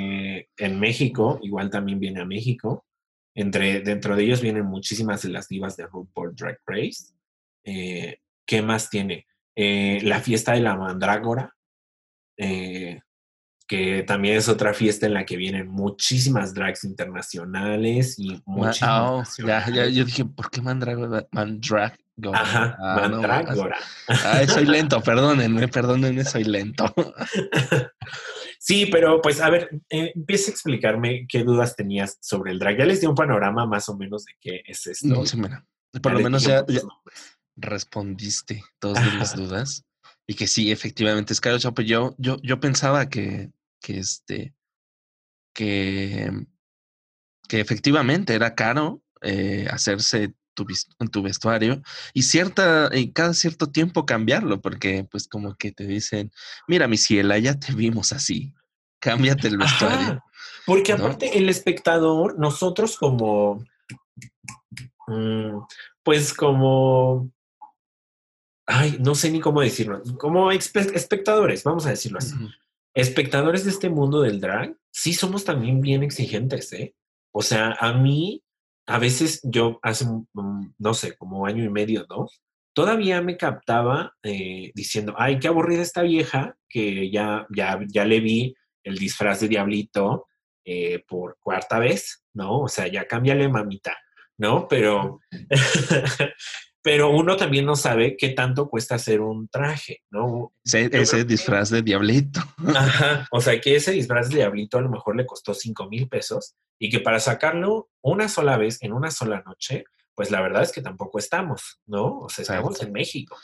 [0.00, 2.84] Eh, en México, igual también viene a México.
[3.34, 7.14] Entre, dentro de ellos vienen muchísimas de las divas de RuPaul Drag Race.
[7.64, 9.26] Eh, ¿Qué más tiene?
[9.56, 11.54] Eh, la fiesta de la mandrágora,
[12.36, 13.00] eh,
[13.66, 18.92] que también es otra fiesta en la que vienen muchísimas drags internacionales y Ma- muchísimas
[18.92, 19.24] ah, oh,
[19.72, 21.26] ya, yo dije, ¿por qué Mandragora?
[21.32, 21.96] Mandragora.
[22.32, 23.76] Ajá, Ah, no, mandrágora.
[24.06, 26.92] Ay, soy lento, perdónenme, perdónenme, soy lento.
[28.58, 32.78] Sí, pero pues a ver, eh, empieza a explicarme qué dudas tenías sobre el drag.
[32.78, 35.06] Ya les di un panorama más o menos de qué es esto.
[35.06, 35.66] No, sí, mira,
[36.02, 36.64] por lo menos ya.
[37.56, 39.84] Respondiste todas mis dudas.
[40.26, 41.58] Y que sí, efectivamente es caro.
[41.58, 41.82] Chapo.
[41.82, 44.54] Yo, yo, yo pensaba que, que este,
[45.52, 46.30] que,
[47.48, 50.66] que efectivamente era caro eh, hacerse tu,
[51.10, 56.30] tu vestuario y cierta, y cada cierto tiempo cambiarlo, porque pues como que te dicen,
[56.68, 58.54] mira mi ciela, ya te vimos así,
[59.00, 59.98] cámbiate el vestuario.
[59.98, 60.24] Ajá,
[60.66, 61.04] porque ¿no?
[61.04, 63.64] aparte el espectador, nosotros como,
[65.08, 65.58] mm,
[66.02, 67.30] pues como,
[68.66, 72.34] ay, no sé ni cómo decirlo, como espe- espectadores, vamos a decirlo así.
[72.34, 72.48] Ujú.
[72.94, 76.94] espectadores de este mundo del drag, sí somos también bien exigentes, ¿eh?
[77.32, 78.42] O sea, a mí,
[78.86, 80.06] a veces yo hace,
[80.78, 82.40] no sé, como año y medio, dos,
[82.72, 88.20] todavía me captaba eh, diciendo, ay, qué aburrida esta vieja, que ya, ya, ya le
[88.20, 90.26] vi el disfraz de diablito
[90.64, 92.60] eh, por cuarta vez, ¿no?
[92.60, 93.96] O sea, ya cámbiale, mamita,
[94.38, 94.68] ¿no?
[94.68, 95.18] Pero,
[96.84, 100.52] pero uno también no sabe qué tanto cuesta hacer un traje, ¿no?
[100.62, 102.40] Ese, que- disfraz de diablito.
[102.76, 106.08] Ajá, o sea que ese disfraz de diablito a lo mejor le costó 5 mil
[106.08, 110.62] pesos y que para sacarlo una sola vez en una sola noche, pues la verdad
[110.62, 112.18] es que tampoco estamos, ¿no?
[112.20, 112.86] O sea, estamos Exacto.
[112.86, 113.38] en México.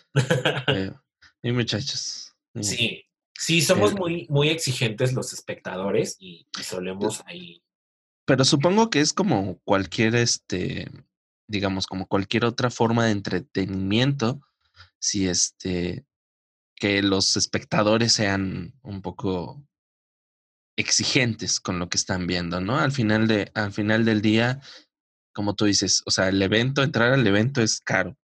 [0.66, 0.92] Eh,
[1.42, 2.34] y muchachos.
[2.60, 3.04] Sí,
[3.38, 7.62] sí, somos El- muy, muy exigentes los espectadores y, y solemos ahí.
[8.26, 10.88] Pero supongo que es como cualquier, este,
[11.50, 14.40] digamos, como cualquier otra forma de entretenimiento,
[15.00, 16.04] si este,
[16.76, 19.66] que los espectadores sean un poco
[20.76, 22.78] exigentes con lo que están viendo, ¿no?
[22.78, 24.60] Al final de, al final del día,
[25.34, 28.16] como tú dices, o sea, el evento, entrar al evento es caro.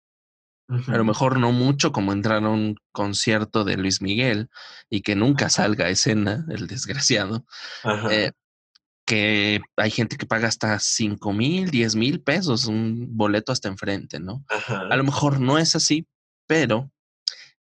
[0.68, 4.48] A lo mejor no mucho como entrar a un concierto de Luis Miguel
[4.90, 7.44] y que nunca salga a escena, el desgraciado.
[7.84, 8.32] Ajá, eh,
[9.06, 14.18] que hay gente que paga hasta 5 mil, 10 mil pesos, un boleto hasta enfrente,
[14.18, 14.44] ¿no?
[14.48, 16.08] ajá, A lo mejor no es así,
[16.46, 16.90] pero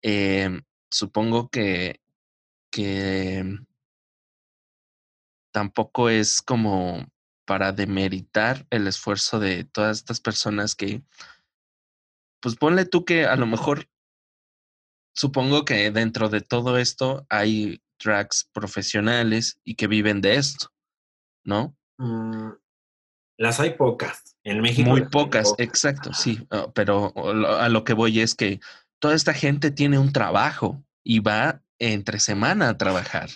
[0.02, 2.00] eh, supongo que,
[2.72, 3.44] que
[5.52, 7.06] tampoco es como
[7.46, 11.02] para demeritar el esfuerzo de todas estas personas que,
[12.40, 13.88] pues ponle tú que a lo mejor,
[15.14, 20.72] supongo que dentro de todo esto hay drags profesionales y que viven de esto,
[21.50, 21.76] ¿no?
[21.98, 22.52] Mm,
[23.36, 24.36] las hay pocas.
[24.44, 27.12] En México Muy pocas, exacto, sí, ah, pero
[27.58, 28.60] a lo que voy es que
[29.00, 33.28] toda esta gente tiene un trabajo y va entre semana a trabajar.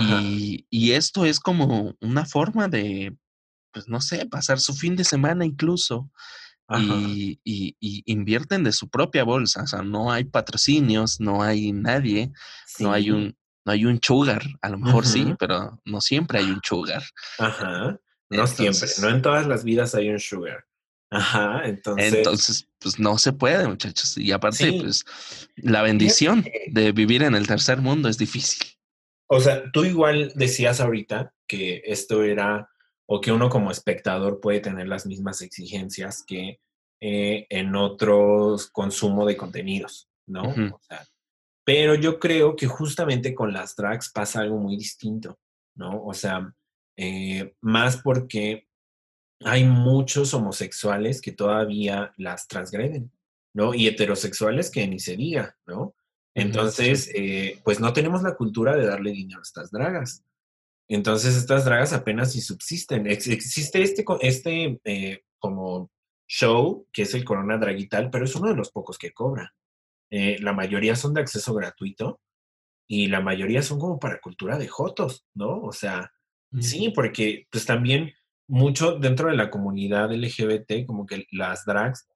[0.00, 3.16] Y, y esto es como una forma de,
[3.72, 6.10] pues no sé, pasar su fin de semana incluso.
[6.96, 11.72] Y, y- y invierten de su propia bolsa, o sea, no hay patrocinios, no hay
[11.72, 12.32] nadie,
[12.78, 16.50] no hay un, no hay un sugar, a lo mejor sí, pero no siempre hay
[16.50, 17.02] un sugar.
[17.38, 17.98] ajá.
[18.30, 20.64] No siempre, no en todas las vidas hay un sugar.
[21.10, 24.16] Ajá, entonces, Entonces, pues no se puede, muchachos.
[24.18, 25.04] Y aparte, sí, pues
[25.56, 28.66] la bendición de vivir en el tercer mundo es difícil.
[29.28, 32.68] o sea, tú igual decías ahorita que esto era,
[33.06, 36.58] o que uno como espectador puede tener las mismas exigencias que
[37.00, 40.42] eh, en otros consumo de contenidos, ¿no?
[40.42, 41.06] O sea,
[41.64, 45.38] pero yo creo que justamente con las drags pasa algo muy distinto,
[45.74, 46.04] ¿no?
[46.04, 46.54] O sea,
[46.96, 48.68] eh, más porque
[49.40, 53.10] hay muchos homosexuales que todavía las transgreden,
[53.54, 53.74] ¿no?
[53.74, 55.94] Y heterosexuales que ni se diga, ¿no?
[56.34, 60.24] Entonces, eh, pues no tenemos la cultura de darle dinero a estas dragas.
[60.88, 63.06] Entonces, estas dragas apenas si subsisten.
[63.06, 65.90] Ex- existe este, este eh, como
[66.26, 69.54] show, que es el Corona Dragital, pero es uno de los pocos que cobra.
[70.10, 72.20] Eh, la mayoría son de acceso gratuito
[72.86, 75.60] y la mayoría son como para cultura de jotos, ¿no?
[75.62, 76.12] O sea,
[76.60, 78.12] sí, porque pues también
[78.46, 82.08] mucho dentro de la comunidad LGBT, como que las drags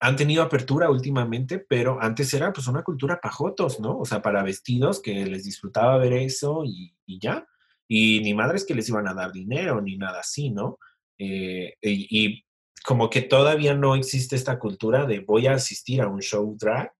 [0.00, 3.98] han tenido apertura últimamente, pero antes era pues una cultura pajotos, ¿no?
[3.98, 7.46] O sea, para vestidos que les disfrutaba ver eso y, ya.
[7.88, 10.78] Y ni madres que les iban a dar dinero ni nada así, ¿no?
[11.18, 12.44] Eh, y,
[12.84, 16.92] como que todavía no existe esta cultura de voy a asistir a un show drag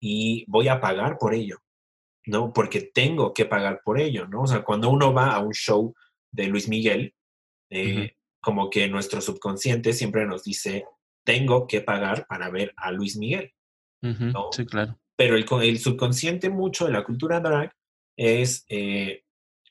[0.00, 1.58] y voy a pagar por ello,
[2.26, 2.52] ¿no?
[2.52, 4.42] Porque tengo que pagar por ello, ¿no?
[4.42, 5.94] O sea, cuando uno va a un show
[6.30, 7.14] de Luis Miguel,
[7.70, 10.84] eh, como que nuestro subconsciente siempre nos dice,
[11.24, 13.54] tengo que pagar para ver a Luis Miguel.
[14.50, 14.98] Sí, claro.
[15.16, 17.72] Pero el, el, subconsciente mucho de la cultura drag
[18.16, 19.22] es, eh,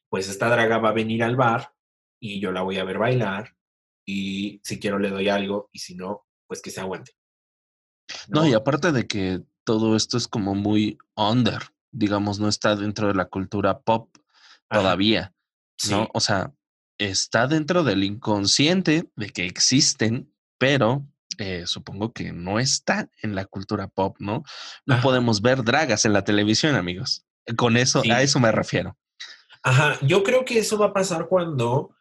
[0.10, 1.74] pues esta draga va a venir al bar
[2.20, 3.54] y yo la voy a ver bailar
[4.12, 7.14] y si quiero le doy algo y si no, pues que se aguante.
[8.28, 11.60] No, y aparte de que todo esto es como muy under,
[11.92, 14.10] digamos, no está dentro de la cultura pop
[14.70, 15.34] todavía,
[15.90, 16.10] ¿no?
[16.14, 16.54] O sea,
[16.98, 23.46] está dentro del inconsciente de que existen, pero eh, supongo que no está en la
[23.46, 24.44] cultura pop, ¿no?
[24.86, 27.26] No podemos ver dragas en la televisión, amigos.
[27.56, 28.98] Con eso, a eso me refiero.
[29.64, 31.96] Ajá, yo creo que eso va a pasar cuando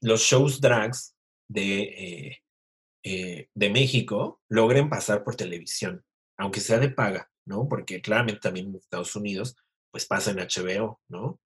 [0.00, 1.11] los shows drags
[1.52, 2.42] de, eh,
[3.04, 6.04] eh, de México logren pasar por televisión,
[6.36, 7.68] aunque sea de paga, ¿no?
[7.68, 9.56] Porque claramente también en Estados Unidos,
[9.90, 11.38] pues pasa en HBO, ¿no?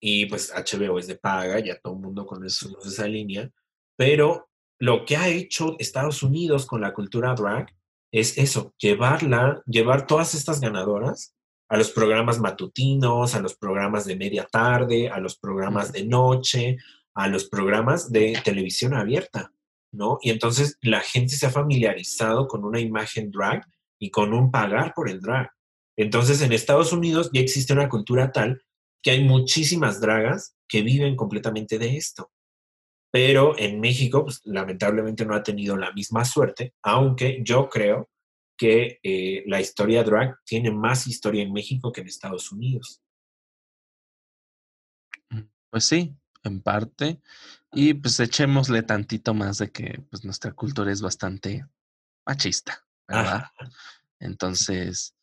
[0.00, 3.50] y pues HBO es de paga, ya todo el mundo conoce esa línea,
[3.96, 7.74] pero lo que ha hecho Estados Unidos con la cultura drag
[8.12, 11.34] es eso, llevarla, llevar todas estas ganadoras
[11.68, 16.76] a los programas matutinos, a los programas de media tarde, a los programas de noche,
[17.18, 19.52] a los programas de televisión abierta,
[19.92, 20.18] ¿no?
[20.22, 23.66] Y entonces la gente se ha familiarizado con una imagen drag
[23.98, 25.50] y con un pagar por el drag.
[25.96, 28.62] Entonces en Estados Unidos ya existe una cultura tal
[29.02, 32.30] que hay muchísimas dragas que viven completamente de esto
[33.10, 38.10] pero en México, pues, lamentablemente no ha tenido la misma suerte, aunque yo creo
[38.56, 43.00] que eh, la historia drag tiene más historia en México que en Estados Unidos.
[45.30, 46.14] Mm, pues sí,
[46.48, 47.20] en parte.
[47.72, 51.66] Y pues echémosle tantito más de que pues, nuestra cultura es bastante
[52.26, 53.44] machista, ¿verdad?
[54.18, 55.14] Entonces.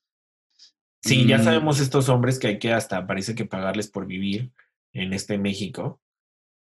[1.01, 4.51] Sí, ya mm sabemos estos hombres que hay que hasta parece que pagarles por vivir
[4.93, 6.01] en este México.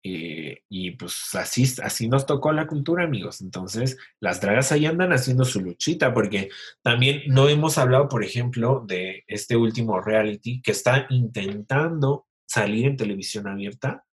[0.01, 3.41] Eh, y pues así, así nos tocó la cultura, amigos.
[3.41, 6.49] Entonces, las dragas ahí andan haciendo su luchita, porque
[6.81, 12.97] también no hemos hablado, por ejemplo, de este último reality que está intentando salir en
[12.97, 14.05] televisión abierta,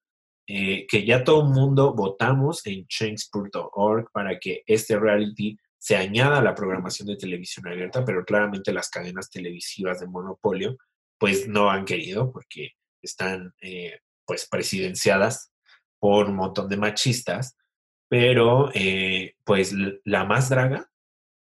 [0.47, 6.39] eh, que ya todo el mundo votamos en change.org para que este reality se añada
[6.39, 10.77] a la programación de televisión abierta, pero claramente las cadenas televisivas de monopolio
[11.19, 15.53] pues no han querido porque están eh, pues presidenciadas
[15.99, 17.57] por un montón de machistas,
[18.09, 20.91] pero eh, pues La Más Draga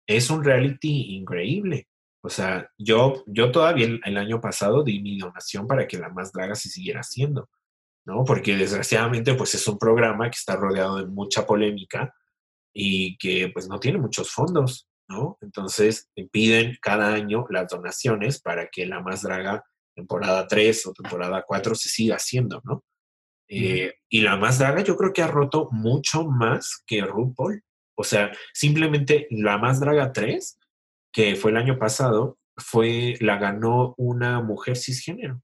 [0.06, 1.88] es un reality increíble.
[2.22, 6.32] O sea, yo, yo todavía el, año pasado di mi donación para que La Más
[6.32, 7.48] Draga se siguiera haciendo,
[8.10, 8.24] ¿no?
[8.24, 12.12] Porque desgraciadamente pues es un programa que está rodeado de mucha polémica
[12.74, 15.38] y que pues no tiene muchos fondos, ¿no?
[15.40, 21.44] Entonces piden cada año las donaciones para que La Más Draga temporada 3 o temporada
[21.46, 22.84] 4 se siga haciendo, ¿no?
[23.52, 27.64] Eh, y la más draga yo creo que ha roto mucho más que RuPaul.
[27.96, 30.58] O sea, simplemente la más draga 3,
[31.12, 35.42] que fue el año pasado, fue, la ganó una mujer cisgénero.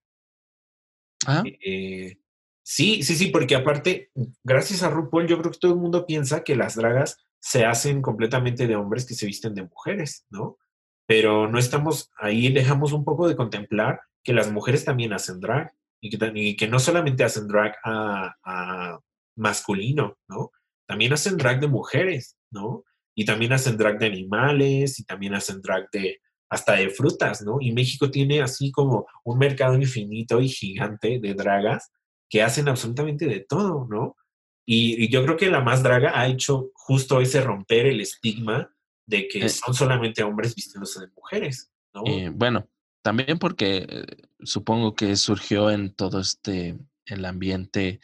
[1.26, 1.42] Ah.
[1.44, 2.18] Eh,
[2.66, 4.10] sí, sí, sí, porque aparte,
[4.42, 8.02] gracias a RuPaul, yo creo que todo el mundo piensa que las dragas se hacen
[8.02, 10.58] completamente de hombres que se visten de mujeres, ¿no?
[11.06, 15.72] Pero no estamos ahí, dejamos un poco de contemplar que las mujeres también hacen drag
[16.00, 18.98] y que, no solamente hacen drag a,
[19.36, 20.50] masculino, ¿no?
[20.88, 22.82] También hacen drag de mujeres, ¿no?
[23.14, 27.58] Y también hacen drag de animales y también hacen drag de hasta de frutas, ¿no?
[27.60, 31.92] Y México tiene así como un mercado infinito y gigante de dragas
[32.28, 34.16] que hacen absolutamente de todo, ¿no?
[34.64, 38.74] Y, yo creo que la más draga ha hecho justo ese romper el estigma
[39.06, 39.48] de que eh.
[39.48, 42.02] son solamente hombres vistiéndose de mujeres, ¿no?
[42.04, 42.68] Eh, bueno,
[43.02, 44.04] también porque eh,
[44.42, 48.00] supongo que surgió en todo este, el ambiente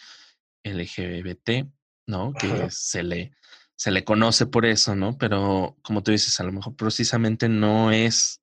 [0.62, 1.66] LGBT,
[2.06, 2.32] ¿no?
[2.32, 3.32] Que se le,
[3.74, 5.18] se le conoce por eso, ¿no?
[5.18, 8.40] Pero como tú dices, a lo mejor precisamente no es,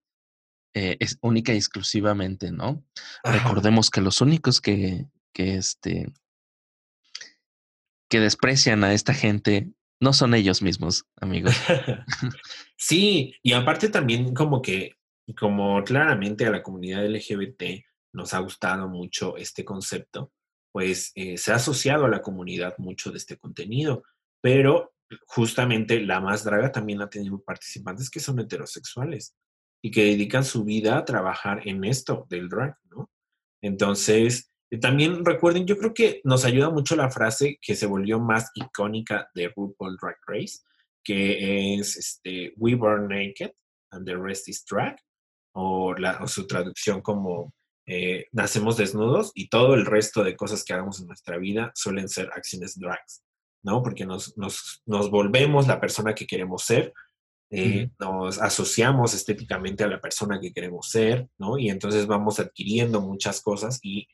[0.74, 2.84] eh, es única y exclusivamente, ¿no?
[3.24, 6.12] Recordemos que los únicos que, que, este,
[8.10, 9.72] que desprecian a esta gente
[10.02, 11.56] No son ellos mismos, amigos.
[12.78, 14.96] sí, y aparte también como que,
[15.38, 20.32] como claramente a la comunidad LGBT nos ha gustado mucho este concepto,
[20.72, 24.04] pues eh, se ha asociado a la comunidad mucho de este contenido,
[24.42, 24.94] pero
[25.28, 29.36] justamente la más draga también ha tenido participantes que son heterosexuales
[29.82, 33.10] y que dedican su vida a trabajar en esto del drag, ¿no?
[33.62, 38.52] Entonces, también recuerden, yo creo que nos ayuda mucho la frase que se volvió más
[38.54, 40.60] icónica de RuPaul Drag Race,
[41.04, 43.52] que es este, We Burn Naked
[43.92, 44.96] and the rest is drag,
[45.54, 47.54] o, la, o su traducción como
[47.88, 52.08] eh, nacemos desnudos y todo el resto de cosas que hagamos en nuestra vida suelen
[52.08, 53.24] ser acciones drags,
[53.64, 53.82] ¿no?
[53.82, 56.94] Porque nos, nos, nos volvemos la persona que queremos ser,
[57.50, 61.58] eh, nos asociamos estéticamente a la persona que queremos ser, ¿no?
[61.58, 64.08] Y entonces vamos adquiriendo muchas cosas y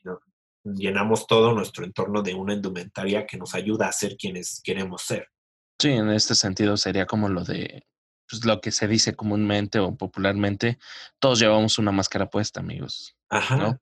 [0.74, 5.28] llenamos todo nuestro entorno de una indumentaria que nos ayuda a ser quienes queremos ser.
[5.78, 7.86] Sí, en este sentido sería como lo de
[8.28, 10.78] pues, lo que se dice comúnmente o popularmente,
[11.18, 13.16] todos llevamos una máscara puesta, amigos.
[13.28, 13.80] Ajá.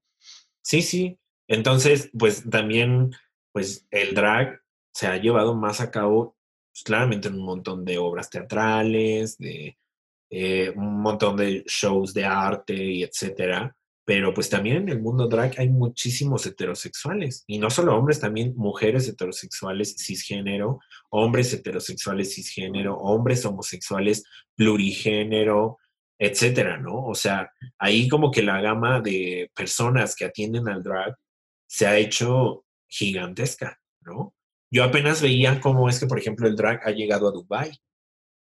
[0.62, 1.18] Sí, sí.
[1.48, 3.12] Entonces, pues también,
[3.52, 4.60] pues el drag
[4.92, 6.36] se ha llevado más a cabo,
[6.72, 9.78] pues, claramente en un montón de obras teatrales, de
[10.30, 13.76] eh, un montón de shows de arte y etcétera.
[14.06, 18.54] Pero pues también en el mundo drag hay muchísimos heterosexuales, y no solo hombres, también
[18.56, 20.80] mujeres heterosexuales cisgénero,
[21.10, 24.24] hombres heterosexuales cisgénero, hombres homosexuales
[24.56, 25.78] plurigénero,
[26.18, 27.04] etcétera, ¿no?
[27.06, 31.16] O sea, ahí como que la gama de personas que atienden al drag
[31.66, 34.34] se ha hecho gigantesca, ¿no?
[34.70, 37.72] Yo apenas veía cómo es que, por ejemplo, el drag ha llegado a Dubai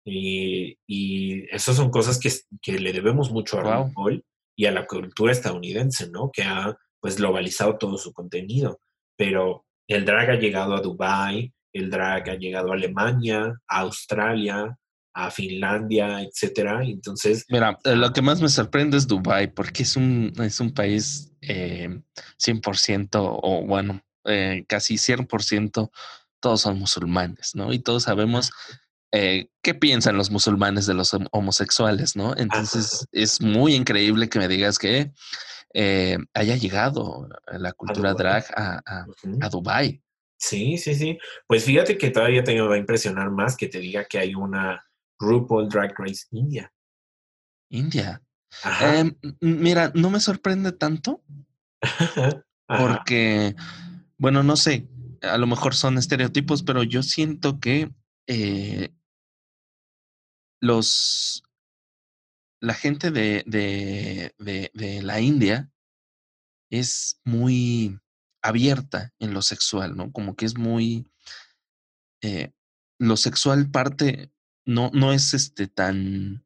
[0.05, 2.31] y, y esas son cosas que,
[2.63, 4.25] que le debemos mucho a RuPaul
[4.61, 6.31] y a la cultura estadounidense, ¿no?
[6.31, 8.79] Que ha pues globalizado todo su contenido.
[9.17, 14.77] Pero el drag ha llegado a Dubai, el drag ha llegado a Alemania, a Australia,
[15.15, 16.83] a Finlandia, etcétera.
[16.85, 20.75] Entonces, mira, eh, lo que más me sorprende es Dubai, porque es un es un
[20.75, 21.89] país eh,
[22.39, 25.91] 100% o bueno, eh, casi 100%
[26.39, 27.73] todos son musulmanes, ¿no?
[27.73, 28.51] Y todos sabemos
[29.13, 32.37] eh, qué piensan los musulmanes de los homosexuales, ¿no?
[32.37, 35.13] Entonces es muy increíble que me digas que
[35.75, 40.03] eh, haya llegado la cultura drag a, a, Dubai.
[40.37, 41.19] Sí, sí, sí.
[41.47, 44.85] Pues fíjate que todavía te va a impresionar más que te diga que hay una
[45.19, 46.73] RuPaul Drag Race India.
[47.69, 48.23] India.
[48.81, 51.23] Em, mira, no me sorprende tanto
[52.67, 53.55] porque,
[54.19, 54.89] bueno, no sé,
[55.23, 57.91] a lo mejor son estereotipos, pero yo siento que
[58.27, 58.91] eh,
[60.61, 61.43] los
[62.63, 64.35] la gente de, de,
[64.75, 65.71] de, la India
[66.71, 67.99] es muy
[68.43, 70.13] abierta en lo sexual, ¿no?
[70.13, 71.11] Como que es muy
[72.23, 72.53] eh,
[72.99, 74.31] lo sexual parte
[74.67, 76.45] no, no es este tan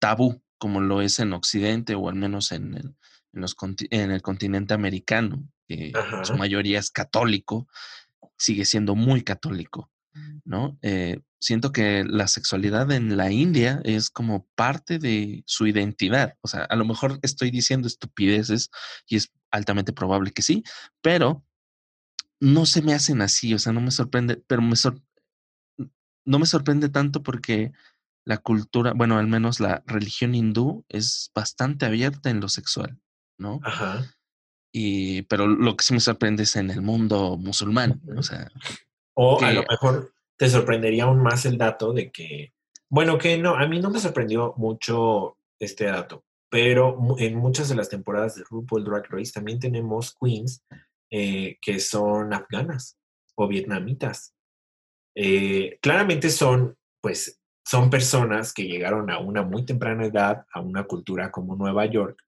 [0.00, 2.96] tabú como lo es en Occidente o al menos en el,
[3.32, 3.56] en los,
[3.90, 5.92] en el continente americano, que
[6.22, 7.68] su mayoría es católico,
[8.36, 9.90] sigue siendo muy católico,
[10.46, 10.78] ¿no?
[10.82, 16.34] Eh, siento que la sexualidad en la India es como parte de su identidad.
[16.40, 18.70] O sea, a lo mejor estoy diciendo estupideces
[19.06, 20.64] y es altamente probable que sí,
[21.02, 21.44] pero
[22.40, 24.74] no se me hacen así, o sea, no me sorprende, pero me
[26.24, 27.72] no me sorprende tanto porque
[28.24, 32.98] la cultura, bueno, al menos la religión hindú es bastante abierta en lo sexual,
[33.38, 33.60] ¿no?
[33.62, 34.04] Ajá.
[34.72, 38.50] Y, pero lo que sí me sorprende es en el mundo musulmán, o sea.
[39.14, 42.52] O a lo mejor te sorprendería aún más el dato de que,
[42.88, 47.74] bueno, que no, a mí no me sorprendió mucho este dato, pero en muchas de
[47.74, 50.64] las temporadas de RuPaul Drag Race también tenemos queens
[51.10, 52.98] eh, que son afganas
[53.36, 54.34] o vietnamitas.
[55.14, 60.84] Eh, claramente son, pues, son personas que llegaron a una muy temprana edad a una
[60.84, 62.22] cultura como Nueva York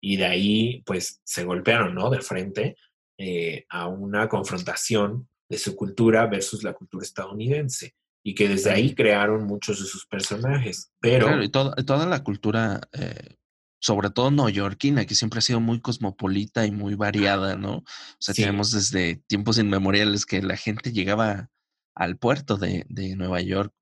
[0.00, 2.08] y de ahí, pues, se golpearon, ¿no?
[2.08, 2.76] De frente
[3.18, 8.94] eh, a una confrontación de su cultura versus la cultura estadounidense y que desde ahí
[8.94, 10.92] crearon muchos de sus personajes.
[11.00, 11.48] Pero claro, y
[11.84, 13.36] toda la cultura, eh,
[13.80, 17.78] sobre todo neoyorquina, que siempre ha sido muy cosmopolita y muy variada, ¿no?
[17.78, 17.84] O
[18.20, 21.50] sea, tenemos desde tiempos inmemoriales que la gente llegaba
[21.94, 23.74] al puerto de, de Nueva York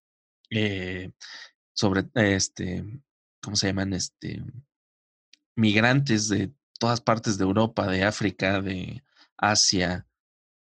[0.51, 1.11] eh,
[1.75, 2.85] sobre este,
[3.43, 3.93] ¿cómo se llaman?
[3.93, 4.43] Este
[5.55, 9.03] migrantes de todas partes de Europa, de África, de
[9.37, 10.07] Asia,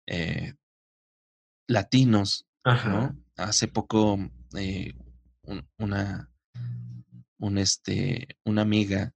[0.06, 0.54] eh,
[1.70, 3.16] latinos, ¿no?
[3.36, 4.18] Hace poco
[4.56, 4.92] eh,
[5.78, 6.30] una,
[7.38, 9.14] un este, una amiga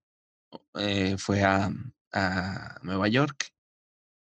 [0.74, 1.70] eh, fue a,
[2.12, 3.52] a, Nueva York.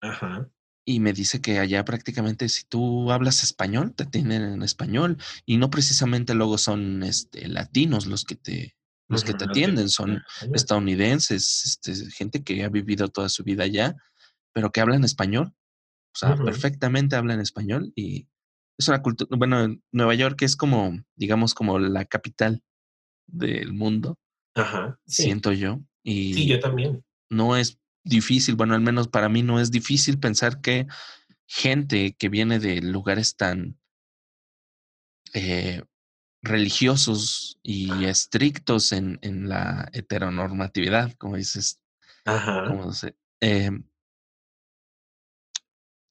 [0.01, 0.49] Ajá.
[0.86, 5.55] y me dice que allá prácticamente si tú hablas español, te tienen en español y
[5.55, 8.76] no precisamente luego son este, latinos los que te,
[9.07, 10.21] los que te atienden, son
[10.53, 13.95] estadounidenses, este, gente que ha vivido toda su vida allá,
[14.51, 15.53] pero que hablan español,
[16.14, 18.28] o sea, perfectamente hablan español y
[18.78, 22.61] es una cultura, bueno, Nueva York es como, digamos, como la capital
[23.28, 24.20] del mundo,
[24.55, 25.80] Ajá, siento yo.
[26.03, 27.03] Y sí, yo también.
[27.30, 30.88] No es difícil, bueno, al menos para mí no es difícil pensar que
[31.47, 33.80] gente que viene de lugares tan
[35.34, 35.82] eh,
[36.41, 41.80] religiosos y estrictos en, en, la heteronormatividad, como dices,
[42.68, 43.72] como se, eh,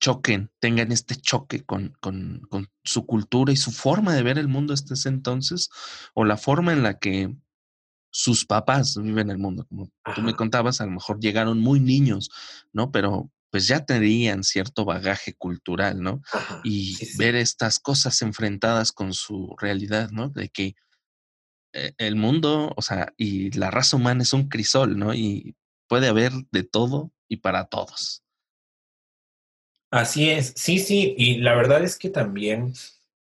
[0.03, 4.49] choquen, tengan este choque con, con, con, su cultura y su forma de ver el
[4.49, 5.69] mundo hasta ese entonces,
[6.13, 7.33] o la forma en la que
[8.11, 9.65] sus papás viven el mundo.
[9.69, 12.29] Como tú me contabas, a lo mejor llegaron muy niños,
[12.73, 12.91] ¿no?
[12.91, 16.21] Pero pues ya tenían cierto bagaje cultural, ¿no?
[16.65, 20.27] y ver estas cosas enfrentadas con su realidad, ¿no?
[20.27, 20.75] De que
[21.71, 25.13] eh, el mundo, o sea, y la raza humana es un crisol, ¿no?
[25.13, 25.55] Y
[25.87, 28.23] puede haber de todo y para todos.
[29.93, 32.73] Así es, sí, sí, y la verdad es que también,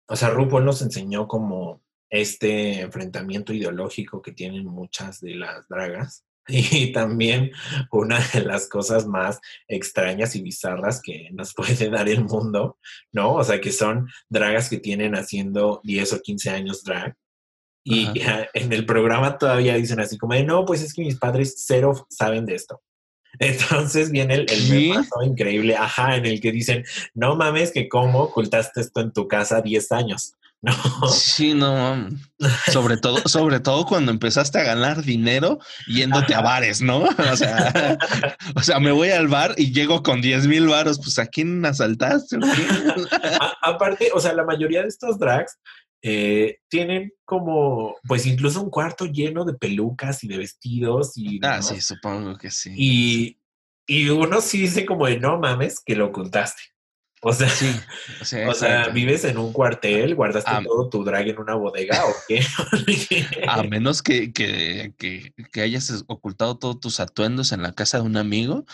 [0.07, 6.23] o sea, RuPaul nos enseñó como este enfrentamiento ideológico que tienen muchas de las dragas.
[6.49, 7.51] Y también
[7.91, 12.79] una de las cosas más extrañas y bizarras que nos puede dar el mundo,
[13.11, 13.35] ¿no?
[13.35, 17.15] O sea, que son dragas que tienen haciendo 10 o 15 años drag.
[17.83, 18.07] Y
[18.53, 22.47] en el programa todavía dicen así como no, pues es que mis padres cero saben
[22.47, 22.81] de esto.
[23.39, 28.81] Entonces viene el, el increíble, ajá, en el que dicen, no mames que cómo ocultaste
[28.81, 30.33] esto en tu casa 10 años.
[30.59, 30.73] No.
[31.07, 32.09] Sí, no.
[32.71, 37.03] Sobre todo, sobre todo cuando empezaste a ganar dinero yéndote a bares, ¿no?
[37.03, 37.97] O sea,
[38.55, 40.97] o sea, me voy al bar y llego con 10 mil baros.
[40.97, 42.37] Pues a quién asaltaste.
[43.61, 45.59] aparte, o sea, la mayoría de estos drags
[46.01, 51.39] eh, tienen como, pues incluso un cuarto lleno de pelucas y de vestidos y.
[51.43, 52.73] Ah, sí, supongo que sí.
[52.75, 53.37] Y,
[53.85, 56.61] y uno sí dice como de no mames que lo ocultaste.
[57.21, 57.71] O sea, sí,
[58.47, 62.41] o sea, vives en un cuartel, guardaste todo tu drag en una bodega o qué?
[63.47, 68.17] a menos que, que, que, hayas ocultado todos tus atuendos en la casa de un
[68.17, 68.65] amigo,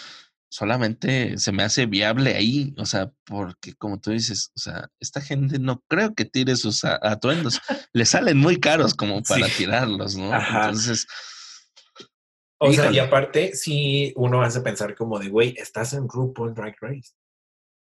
[0.53, 5.19] solamente se me hace viable ahí, o sea, porque como tú dices, o sea, esta
[5.19, 7.59] gente no creo que tire sus atuendos,
[7.91, 10.31] le salen muy caros como para tirarlos, ¿no?
[10.31, 11.07] Entonces...
[12.59, 16.75] O sea, y aparte, si uno hace pensar como de, güey, estás en RuPaul Drag
[16.79, 17.13] Race.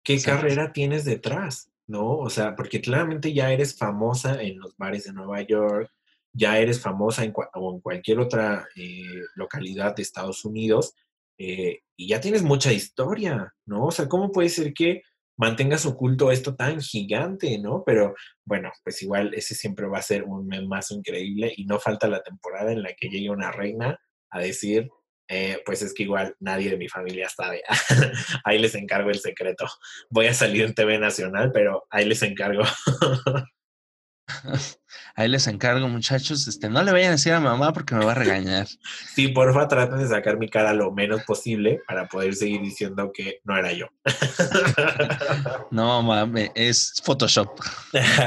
[0.03, 1.71] ¿qué carrera tienes detrás?
[1.87, 2.19] ¿No?
[2.19, 5.93] O sea, porque claramente ya eres famosa en los bares de Nueva York,
[6.33, 10.95] ya eres famosa en, o en cualquier otra eh, localidad de Estados Unidos
[11.39, 13.87] eh, y ya tienes mucha historia, ¿no?
[13.87, 15.03] O sea, ¿cómo puede ser que
[15.39, 17.85] mantengas oculto esto tan gigante, ¿no?
[17.87, 18.15] Pero
[18.45, 22.23] bueno, pues igual ese siempre va a ser un memazo increíble y no falta la
[22.23, 23.99] temporada en la que llegue una reina
[24.31, 24.89] a decir,
[25.29, 27.63] eh, pues es que igual nadie de mi familia sabe.
[28.45, 29.67] ahí les encargo el secreto.
[30.11, 32.65] Voy a salir en TV Nacional, pero ahí les encargo.
[35.17, 36.47] ahí les encargo, muchachos.
[36.47, 38.67] Este, no le vayan a decir a mamá porque me va a regañar.
[39.15, 43.41] Sí, porfa, traten de sacar mi cara lo menos posible para poder seguir diciendo que
[43.45, 43.87] no era yo.
[45.73, 47.61] no, mamá, es Photoshop.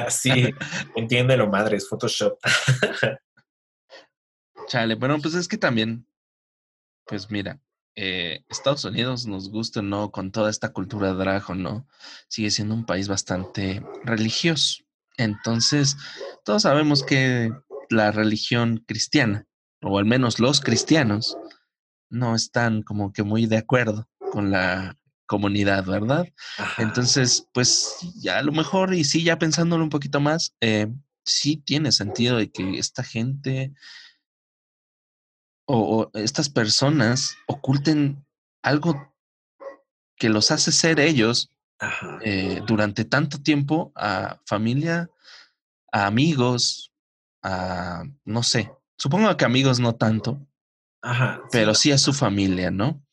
[0.10, 0.54] sí,
[0.96, 2.38] entiéndelo, madre, es Photoshop.
[4.68, 6.06] Chale, bueno, pues es que también
[7.12, 7.60] pues mira,
[7.96, 11.86] eh, Estados Unidos, nos gusta no, con toda esta cultura drag o no,
[12.30, 14.84] sigue siendo un país bastante religioso.
[15.22, 15.98] Entonces,
[16.44, 17.52] todos sabemos que
[17.90, 19.46] la religión cristiana,
[19.82, 21.38] o al menos los cristianos,
[22.10, 24.98] no están como que muy de acuerdo con la
[25.28, 26.28] comunidad, ¿verdad?
[26.78, 30.88] Entonces, pues ya a lo mejor, y sí, ya pensándolo un poquito más, eh,
[31.24, 33.74] sí tiene sentido de que esta gente
[35.66, 38.26] o, estas personas oculten
[38.62, 39.16] algo
[40.18, 41.50] que los hace ser ellos
[42.24, 45.10] eh, durante tanto tiempo a familia,
[45.92, 46.94] a amigos,
[47.44, 50.40] a no sé, supongo que amigos no tanto,
[51.02, 53.04] Ajá, pero sí, a su familia, ¿no?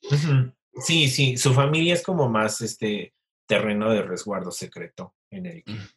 [0.80, 3.14] Sí, sí, su familia es como más este
[3.46, 5.88] terreno de resguardo secreto en el que mm.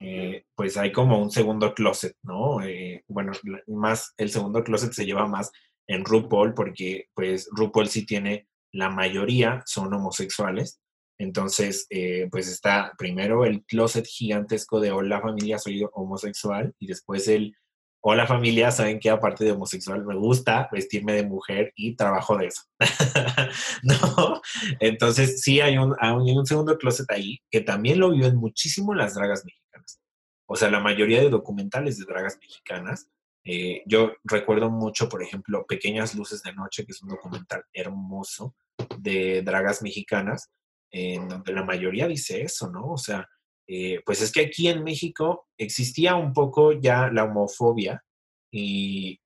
[0.00, 2.62] eh, pues hay como un segundo closet, ¿no?
[2.62, 3.32] Eh, bueno,
[3.66, 5.52] más el segundo closet se lleva más
[5.86, 10.80] en RuPaul, porque pues RuPaul sí tiene, la mayoría son homosexuales.
[11.18, 17.28] Entonces, eh, pues está primero el closet gigantesco de hola familia, soy homosexual, y después
[17.28, 17.56] el
[18.00, 22.48] hola familia, saben que aparte de homosexual me gusta vestirme de mujer y trabajo de
[22.48, 22.62] eso.
[23.82, 24.42] ¿No?
[24.80, 29.14] Entonces sí hay un, hay un segundo closet ahí que también lo viven muchísimo las
[29.14, 30.00] dragas mexicanas.
[30.46, 33.08] O sea, la mayoría de documentales de dragas mexicanas
[33.44, 38.54] eh, yo recuerdo mucho, por ejemplo, Pequeñas Luces de Noche, que es un documental hermoso
[38.98, 40.50] de dragas mexicanas,
[40.94, 42.92] en donde la mayoría dice eso, ¿no?
[42.92, 43.28] O sea,
[43.66, 48.04] eh, pues es que aquí en México existía un poco ya la homofobia
[48.52, 49.18] y,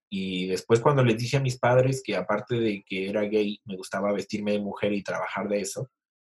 [0.49, 4.12] después cuando les dije a mis padres que aparte de que era gay, me gustaba
[4.12, 5.91] vestirme de mujer y trabajar de eso,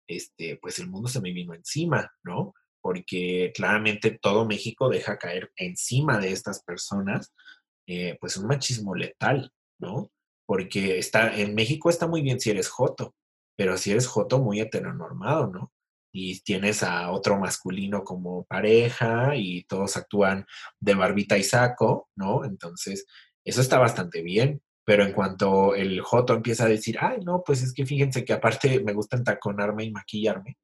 [0.08, 2.52] este, pues el mundo se me vino encima, ¿no?
[2.82, 7.32] Porque claramente todo México deja caer encima de estas personas
[7.86, 10.10] eh, pues un machismo letal, ¿no?
[10.44, 13.14] Porque está, en México está muy bien si eres joto,
[13.60, 15.70] pero si eres joto muy heteronormado, ¿no?
[16.10, 20.46] Y tienes a otro masculino como pareja y todos actúan
[20.78, 22.46] de barbita y saco, ¿no?
[22.46, 23.04] Entonces,
[23.44, 24.62] eso está bastante bien.
[24.82, 28.32] Pero en cuanto el Joto empieza a decir, ay, no, pues es que fíjense que
[28.32, 30.56] aparte me gusta entaconarme y maquillarme,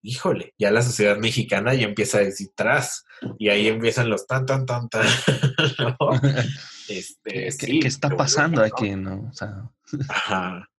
[0.00, 3.04] híjole, ya la sociedad mexicana ya empieza a decir tras,
[3.38, 5.06] y ahí empiezan los tan, tan, tan, tan.
[6.88, 9.28] Este, ¿Qué, está pasando aquí, no?
[9.30, 9.70] O sea,
[10.08, 10.69] Ajá.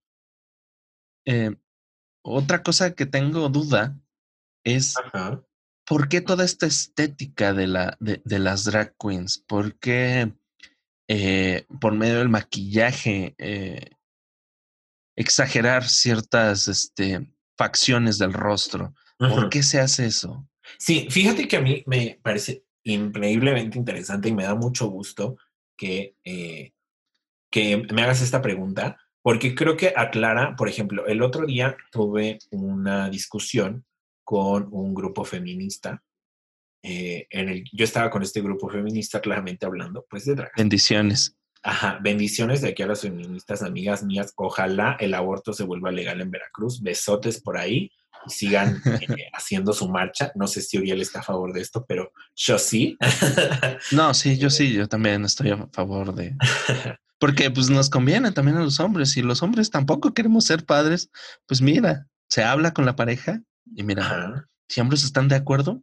[1.25, 1.55] Eh,
[2.23, 3.97] otra cosa que tengo duda
[4.63, 4.95] es
[5.85, 9.39] ¿por qué toda esta estética de, la, de, de las drag queens?
[9.39, 10.31] ¿Por qué
[11.13, 13.97] eh, por medio del maquillaje, eh,
[15.17, 18.95] exagerar ciertas este, facciones del rostro.
[19.17, 20.47] ¿Por qué se hace eso?
[20.79, 25.35] Sí, fíjate que a mí me parece increíblemente interesante y me da mucho gusto
[25.75, 26.71] que, eh,
[27.51, 32.39] que me hagas esta pregunta, porque creo que aclara, por ejemplo, el otro día tuve
[32.51, 33.85] una discusión
[34.23, 36.01] con un grupo feminista
[36.83, 40.51] eh, en el, yo estaba con este grupo feminista claramente hablando pues de drag.
[40.57, 41.35] Bendiciones.
[41.63, 44.33] Ajá, bendiciones de aquí a las feministas, amigas mías.
[44.35, 46.81] Ojalá el aborto se vuelva legal en Veracruz.
[46.81, 47.91] Besotes por ahí
[48.25, 50.31] y sigan eh, haciendo su marcha.
[50.33, 52.97] No sé si Uriel está a favor de esto, pero yo sí.
[53.91, 56.35] no, sí, yo sí, yo también estoy a favor de.
[57.21, 59.11] Porque pues nos conviene también a los hombres.
[59.11, 61.09] Si los hombres tampoco queremos ser padres,
[61.45, 63.41] pues mira, se habla con la pareja
[63.73, 65.81] y mira, si ambos están de acuerdo,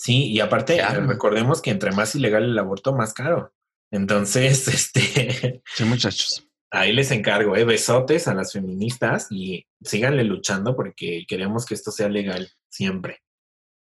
[0.00, 3.52] Sí, y aparte, recordemos que entre más ilegal el aborto, más caro.
[3.90, 5.62] Entonces, este.
[5.74, 6.48] Sí, muchachos.
[6.70, 7.64] Ahí les encargo, ¿eh?
[7.64, 13.20] besotes a las feministas y síganle luchando porque queremos que esto sea legal siempre.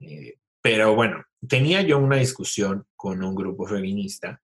[0.02, 4.42] Eh, pero bueno, tenía yo una discusión con un grupo feminista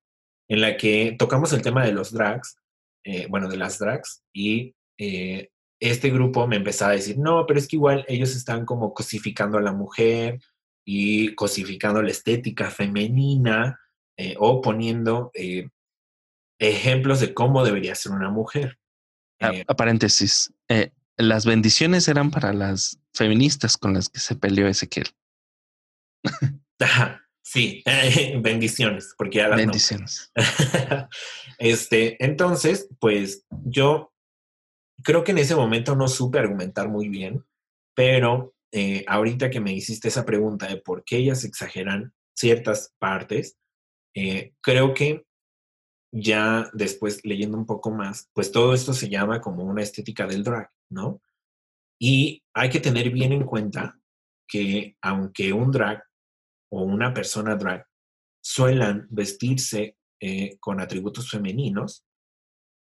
[0.48, 2.58] en la que tocamos el tema de los drags,
[3.04, 7.60] eh, bueno, de las drags, y eh, este grupo me empezaba a decir, no, pero
[7.60, 10.39] es que igual ellos están como cosificando a la mujer,
[10.88, 13.80] y cosificando la estética femenina
[14.18, 15.32] eh, o poniendo
[16.60, 18.78] ejemplos de cómo debería ser una mujer.
[19.39, 20.54] A, paréntesis,
[21.18, 25.08] las bendiciones eran para las feministas con las que se peleó Ezequiel.
[27.46, 27.84] Sí,
[28.41, 30.32] bendiciones, porque ya las Bendiciones.
[31.60, 34.12] este, entonces, pues yo
[35.04, 37.46] creo que en ese momento no supe argumentar muy bien,
[37.93, 43.58] pero eh, ahorita que me hiciste esa pregunta de por qué ellas exageran ciertas partes,
[44.16, 45.26] eh, creo que
[46.12, 50.43] ya después leyendo un poco más, pues todo esto se llama como una estética del
[50.43, 51.22] drag, ¿no?
[52.00, 54.00] Y hay que tener bien en cuenta
[54.48, 56.04] que aunque un drag
[56.72, 57.86] o una persona drag
[58.41, 62.05] suelan vestirse eh, con atributos femeninos,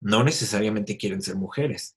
[0.02, 1.96] no necesariamente quieren ser mujeres,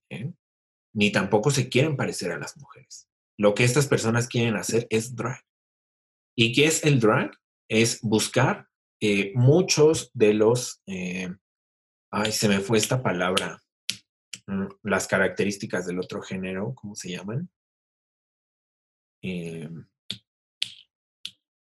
[0.93, 3.09] ni tampoco se quieren parecer a las mujeres.
[3.37, 5.43] Lo que estas personas quieren hacer es drag.
[6.35, 7.37] ¿Y qué es el drag?
[7.69, 8.67] Es buscar
[9.01, 11.29] eh, muchos de los, eh,
[12.11, 13.61] ay, se me fue esta palabra,
[14.47, 17.49] mm, las características del otro género, ¿cómo se llaman?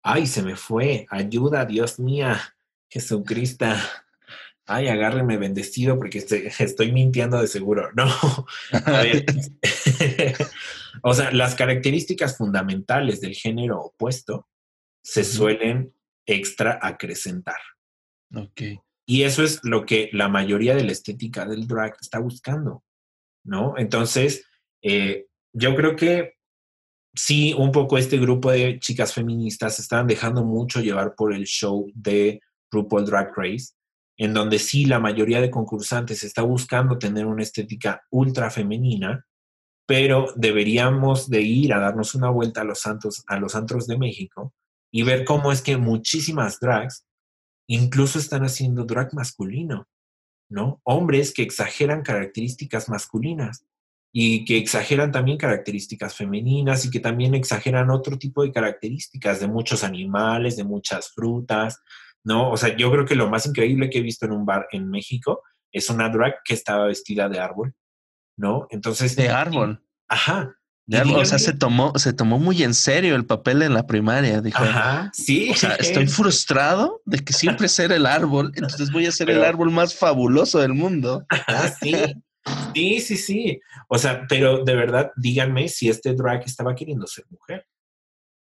[0.04, 2.40] Ay, se me fue, ayuda, Dios mía,
[2.90, 3.66] Jesucristo.
[4.66, 7.90] Ay, agárreme bendecido porque estoy, estoy mintiendo de seguro.
[7.96, 8.06] No,
[8.86, 9.26] a ver,
[11.02, 14.48] O sea, las características fundamentales del género opuesto
[15.04, 15.94] se suelen
[16.26, 17.60] extra acrecentar.
[18.36, 18.62] Ok.
[19.06, 22.84] Y eso es lo que la mayoría de la estética del drag está buscando,
[23.44, 23.74] ¿no?
[23.78, 24.46] Entonces,
[24.82, 26.36] eh, yo creo que
[27.14, 31.46] sí, un poco este grupo de chicas feministas se estaban dejando mucho llevar por el
[31.46, 32.42] show de
[32.72, 33.74] RuPaul Drag Race,
[34.18, 39.26] en donde sí la mayoría de concursantes está buscando tener una estética ultra femenina,
[39.86, 43.98] pero deberíamos de ir a darnos una vuelta a los santos, a los antros de
[43.98, 44.54] México
[44.92, 47.06] y ver cómo es que muchísimas drags
[47.68, 49.88] incluso están haciendo drag masculino,
[50.50, 50.82] ¿no?
[50.84, 53.66] Hombres que exageran características masculinas
[54.16, 59.48] y que exageran también características femeninas y que también exageran otro tipo de características de
[59.48, 61.82] muchos animales, de muchas frutas,
[62.24, 62.52] ¿no?
[62.52, 64.88] O sea, yo creo que lo más increíble que he visto en un bar en
[64.88, 65.42] México
[65.72, 67.74] es una drag que estaba vestida de árbol,
[68.38, 68.68] ¿no?
[68.70, 69.16] Entonces...
[69.16, 69.84] De árbol.
[70.08, 70.56] Ajá.
[70.86, 73.88] De árbol, o sea, se tomó, se tomó muy en serio el papel en la
[73.88, 74.42] primaria.
[74.42, 75.50] Dijo, Ajá, sí.
[75.50, 79.44] O sea, estoy frustrado de que siempre ser el árbol, entonces voy a ser el
[79.44, 81.26] árbol más fabuloso del mundo.
[81.30, 81.96] Ajá, sí.
[82.74, 83.60] Sí, sí, sí.
[83.88, 87.68] O sea, pero de verdad, díganme si este drag estaba queriendo ser mujer.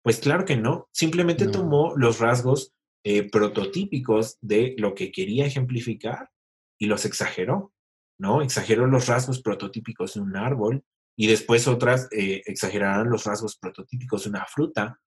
[0.02, 0.88] Pues claro que no.
[0.92, 1.50] Simplemente No.
[1.52, 2.72] tomó los rasgos
[3.04, 6.30] eh, prototípicos de lo que quería ejemplificar
[6.78, 7.72] y los exageró,
[8.18, 8.40] ¿no?
[8.42, 10.84] Exageró los rasgos prototípicos de un árbol
[11.16, 15.00] y después otras eh, exagerarán los rasgos prototípicos de una fruta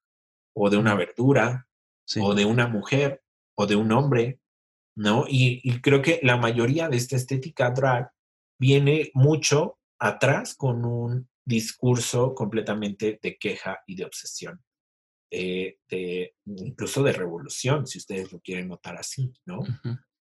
[0.56, 1.68] o de una verdura
[2.10, 2.22] Sí.
[2.24, 3.22] o de una mujer
[3.58, 4.40] o de un hombre,
[4.96, 5.26] ¿no?
[5.28, 8.10] Y, y creo que la mayoría de esta estética drag
[8.60, 14.62] viene mucho atrás con un discurso completamente de queja y de obsesión,
[15.32, 19.60] eh, de, incluso de revolución, si ustedes lo quieren notar así, ¿no?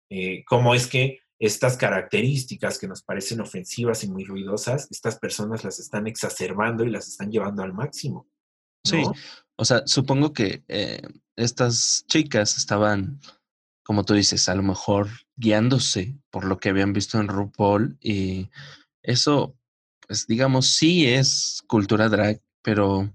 [0.09, 5.63] Eh, cómo es que estas características que nos parecen ofensivas y muy ruidosas, estas personas
[5.63, 8.27] las están exacerbando y las están llevando al máximo.
[8.83, 9.03] Sí,
[9.57, 11.01] o sea, supongo que eh,
[11.35, 13.19] estas chicas estaban,
[13.85, 18.49] como tú dices, a lo mejor guiándose por lo que habían visto en RuPaul y
[19.03, 19.55] eso,
[20.07, 23.13] pues digamos, sí es cultura drag, pero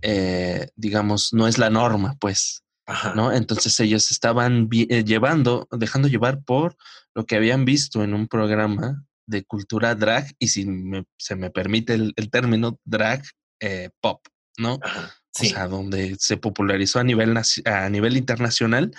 [0.00, 3.14] eh, digamos, no es la norma, pues, Ajá.
[3.14, 3.32] ¿no?
[3.32, 6.76] Entonces ellos estaban eh, llevando, dejando llevar por
[7.14, 11.50] lo que habían visto en un programa de cultura drag y si me- se me
[11.50, 13.22] permite el, el término drag
[13.60, 14.78] eh, pop, ¿no?
[14.82, 15.12] Ajá.
[15.38, 18.90] O sea, donde se popularizó a nivel, a nivel internacional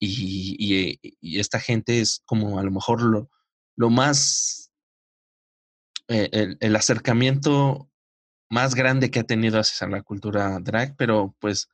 [0.00, 3.30] y, y- y esta gente es como a lo mejor lo,
[3.76, 4.72] lo más,
[6.08, 7.88] eh, el, el acercamiento
[8.48, 11.68] más grande que ha tenido hacia la cultura drag, pero pues,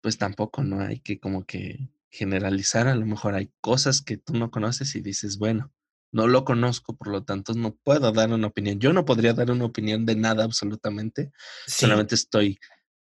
[0.00, 0.80] pues tampoco, ¿no?
[0.80, 5.00] Hay que como que generalizar, a lo mejor hay cosas que tú no conoces y
[5.00, 5.72] dices, bueno,
[6.12, 8.78] no lo conozco, por lo tanto no puedo dar una opinión.
[8.80, 11.32] Yo no podría dar una opinión de nada absolutamente
[11.66, 11.80] sí.
[11.86, 12.58] solamente estoy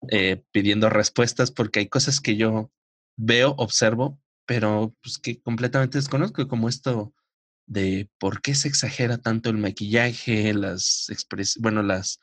[0.09, 2.71] eh, pidiendo respuestas porque hay cosas que yo
[3.17, 7.13] veo, observo, pero pues que completamente desconozco, como esto
[7.67, 12.19] de por qué se exagera tanto el maquillaje, las expres bueno, las,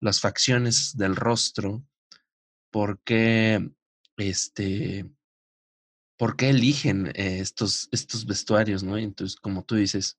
[0.00, 1.84] las facciones del rostro,
[2.70, 3.70] por qué
[4.18, 5.10] este
[6.18, 8.98] por qué eligen eh, estos, estos vestuarios, ¿no?
[8.98, 10.18] Entonces, como tú dices,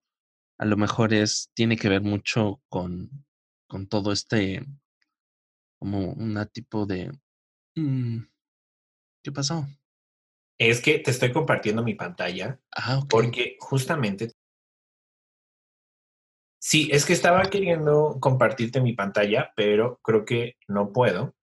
[0.58, 3.26] a lo mejor es, tiene que ver mucho con,
[3.68, 4.66] con todo este,
[5.78, 7.12] como una tipo de
[7.76, 8.26] Mm,
[9.24, 9.66] ¿Qué pasó?
[10.62, 14.32] Es que te estoy compartiendo mi pantalla Ah, porque justamente...
[16.62, 21.34] Sí, es que estaba queriendo compartirte mi pantalla, pero creo que no puedo.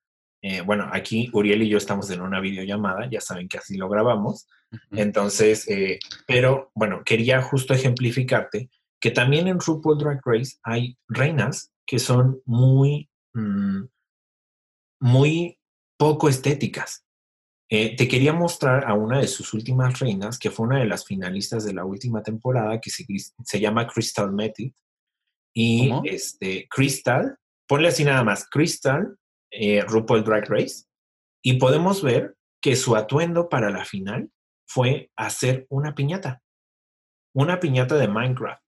[0.40, 3.88] Eh, bueno, aquí Uriel y yo estamos en una videollamada, ya saben que así lo
[3.88, 4.46] grabamos.
[4.92, 5.98] Entonces, eh,
[6.28, 12.40] pero bueno, quería justo ejemplificarte que también en RuPaul Drag Race hay reinas que son
[12.44, 13.82] muy, mm,
[15.00, 15.58] muy
[15.96, 17.07] poco estéticas.
[17.70, 21.04] Eh, te quería mostrar a una de sus últimas reinas, que fue una de las
[21.04, 23.04] finalistas de la última temporada, que se,
[23.44, 24.70] se llama Crystal Method.
[25.54, 26.02] Y ¿Cómo?
[26.04, 29.16] este, Crystal, ponle así nada más, Crystal,
[29.50, 30.84] eh, RuPaul Drag Race,
[31.42, 34.30] y podemos ver que su atuendo para la final
[34.66, 36.42] fue hacer una piñata,
[37.34, 38.62] una piñata de Minecraft.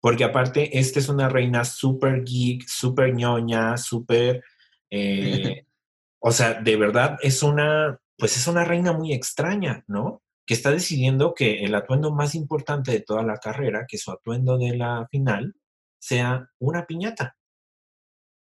[0.00, 4.42] Porque aparte, esta es una reina súper geek, súper ñoña, súper...
[4.90, 5.66] eh,
[6.20, 10.22] o sea, de verdad es una, pues es una reina muy extraña, ¿no?
[10.46, 14.58] Que está decidiendo que el atuendo más importante de toda la carrera, que su atuendo
[14.58, 15.54] de la final,
[15.98, 17.36] sea una piñata,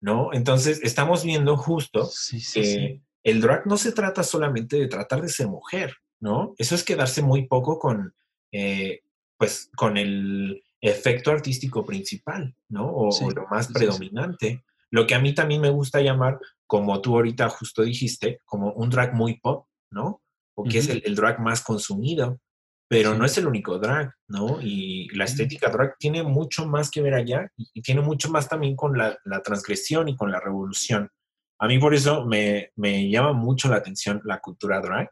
[0.00, 0.32] ¿no?
[0.32, 3.02] Entonces, estamos viendo justo Sí, sí, que sí.
[3.22, 6.54] el drag no se trata solamente de tratar de ser mujer, ¿no?
[6.58, 8.14] Eso es quedarse muy poco con,
[8.52, 9.00] eh,
[9.38, 12.90] pues, con el efecto artístico principal, ¿no?
[12.90, 14.62] O, lo más predominante.
[14.94, 16.38] Lo que a mí también me gusta llamar,
[16.68, 20.22] como tú ahorita justo dijiste, como un drag muy pop, ¿no?
[20.56, 22.38] O que es el, el drag más consumido,
[22.88, 23.18] pero Sí.
[23.18, 24.60] no es el único drag, ¿no?
[24.62, 28.48] Y la estética drag tiene mucho más que ver allá y, y tiene mucho más
[28.48, 31.10] también con la, la transgresión y con la revolución.
[31.58, 35.10] A mí por eso me, me llama mucho la atención la cultura drag.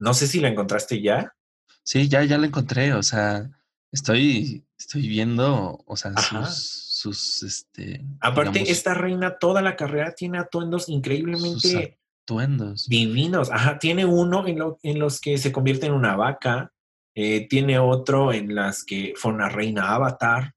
[0.00, 1.34] No sé si la encontraste ya.
[1.82, 2.94] Sí, ya, ya la encontré.
[2.94, 3.46] O sea,
[3.92, 10.14] estoy, estoy viendo, o sea, sus, sus, este, Aparte, digamos, esta reina toda la carrera
[10.14, 12.86] tiene atuendos increíblemente atuendos.
[12.88, 13.50] Divinos.
[13.50, 16.72] Ajá, tiene uno en, en los que se convierte en una vaca,
[17.14, 20.54] eh, tiene otro en las que fue una reina avatar.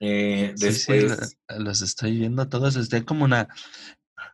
[0.00, 1.36] Eh, después...
[1.48, 2.76] los estoy viendo todos.
[2.76, 3.48] Este como una.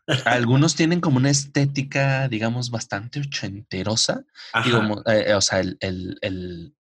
[0.25, 4.25] Algunos tienen como una estética, digamos, bastante ochenterosa.
[5.07, 6.75] Eh, o sea, el, el,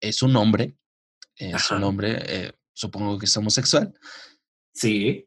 [0.00, 0.76] es un hombre.
[1.36, 3.92] Es un hombre, supongo que es homosexual.
[4.72, 5.26] Sí.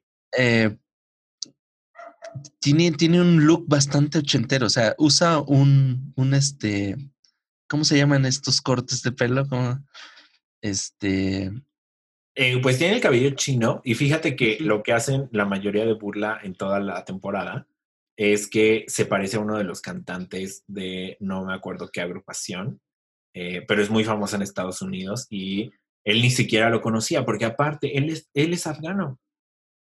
[2.60, 4.68] tiene, tiene un look bastante ochentero.
[4.68, 6.96] O sea, usa un, un este
[7.72, 9.48] ¿Cómo se llaman estos cortes de pelo?
[9.48, 9.80] Como,
[10.62, 11.54] este.
[12.36, 15.94] Eh, pues tiene el cabello chino y fíjate que lo que hacen la mayoría de
[15.94, 17.70] burla en toda la temporada
[18.18, 22.82] es que se parece a uno de los cantantes de no me acuerdo qué agrupación,
[23.34, 25.72] eh, pero es muy famoso en Estados Unidos y
[26.04, 29.20] él ni siquiera lo conocía porque aparte él es, él es afgano.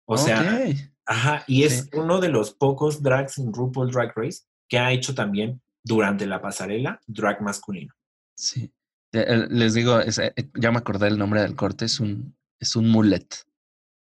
[0.07, 0.65] O sea,
[1.05, 5.15] ajá, y es uno de los pocos drags en RuPaul Drag Race que ha hecho
[5.15, 7.95] también durante la pasarela drag masculino.
[8.35, 8.73] Sí.
[9.13, 13.27] Les digo, eh, ya me acordé el nombre del corte, es un, es un mullet.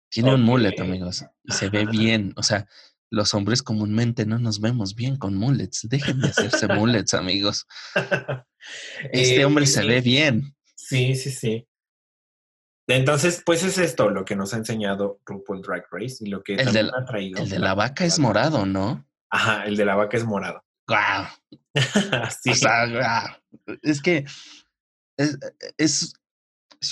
[0.09, 1.25] Tiene un mullet, amigos.
[1.43, 2.33] Y se ve bien.
[2.35, 2.67] O sea,
[3.09, 5.87] los hombres comúnmente no nos vemos bien con mullets.
[5.89, 7.67] Dejen de hacerse mullets, amigos.
[9.11, 10.55] Este hombre se ve bien.
[10.75, 11.67] Sí, sí, sí.
[12.95, 16.55] Entonces, pues es esto lo que nos ha enseñado RuPaul Drag Race y lo que
[16.55, 17.41] el también ha traído.
[17.41, 19.05] El de la vaca es morado, ¿no?
[19.29, 20.63] Ajá, el de la vaca es morado.
[23.81, 24.25] Es que
[25.17, 25.37] es,
[25.77, 26.13] es,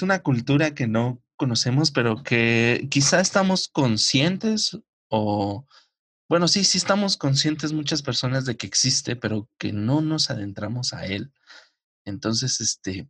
[0.02, 4.78] una cultura que no conocemos, pero que quizá estamos conscientes
[5.10, 5.66] o,
[6.30, 10.94] bueno, sí, sí estamos conscientes muchas personas de que existe, pero que no nos adentramos
[10.94, 11.34] a él.
[12.06, 13.10] Entonces, este...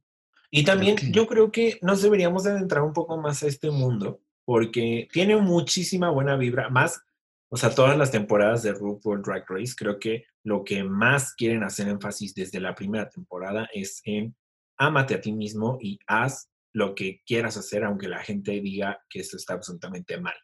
[0.52, 5.08] Y también yo creo que nos deberíamos adentrar un poco más a este mundo, porque
[5.12, 7.04] tiene muchísima buena vibra, más
[7.52, 11.64] o sea, todas las temporadas de RuPaul Drag Race, creo que lo que más quieren
[11.64, 14.36] hacer énfasis desde la primera temporada es en
[14.78, 19.20] ámate a ti mismo y haz lo que quieras hacer, aunque la gente diga que
[19.20, 20.36] esto está absolutamente mal,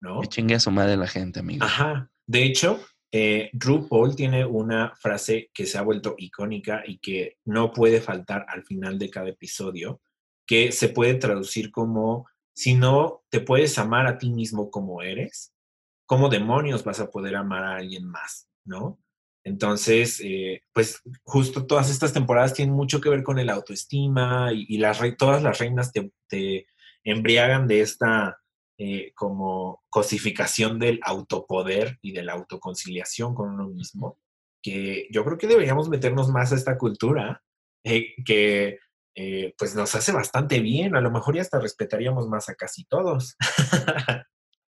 [0.00, 0.22] ¿no?
[0.22, 1.64] Que chingue a su madre la gente, amigo.
[1.64, 2.10] Ajá.
[2.26, 2.80] De hecho,
[3.16, 8.44] eh, RuPaul tiene una frase que se ha vuelto icónica y que no puede faltar
[8.48, 10.00] al final de cada episodio,
[10.44, 15.54] que se puede traducir como, si no te puedes amar a ti mismo como eres,
[16.06, 18.48] ¿cómo demonios vas a poder amar a alguien más?
[18.64, 18.98] ¿No?
[19.44, 24.76] Entonces, eh, pues justo todas estas temporadas tienen mucho que ver con el autoestima y,
[24.78, 26.66] las todas las reinas te,
[27.04, 28.40] embriagan de esta
[28.78, 34.18] eh, como cosificación del autopoder y de la autoconciliación con uno mismo,
[34.62, 37.42] que yo creo que deberíamos meternos más a esta cultura,
[37.84, 38.78] eh, que
[39.56, 43.36] pues nos hace bastante bien, a lo mejor ya hasta respetaríamos más a casi todos.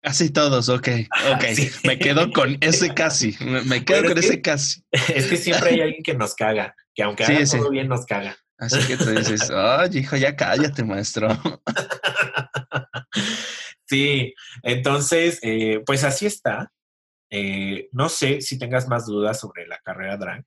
[0.08, 0.88] Casi todos, ok,
[1.34, 1.43] ok.
[1.86, 4.84] Me quedo con ese casi, me, quedo con ese casi.
[4.91, 8.38] Es que siempre hay alguien que nos caga, que aunque haga todo bien nos caga.
[8.58, 11.28] Así que tú dices, oye, hijo, ya cállate, maestro.
[13.88, 14.34] Sí,
[14.64, 16.72] entonces, eh, pues así está.
[17.30, 20.46] Eh, no sé si tengas más dudas sobre la carrera drag.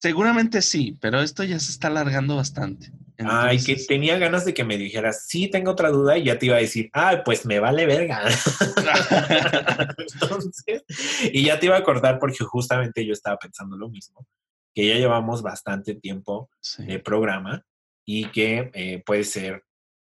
[0.00, 2.90] Seguramente sí, pero esto ya se está alargando bastante.
[3.18, 6.46] Ay, que tenía ganas de que me dijeras, sí, tengo otra duda, y ya te
[6.46, 8.20] iba a decir, ay, pues me vale verga.
[10.20, 10.84] Entonces,
[11.32, 14.26] y ya te iba a acordar porque justamente yo estaba pensando lo mismo,
[14.74, 17.64] que ya llevamos bastante tiempo de programa
[18.04, 19.62] y que eh, puede ser,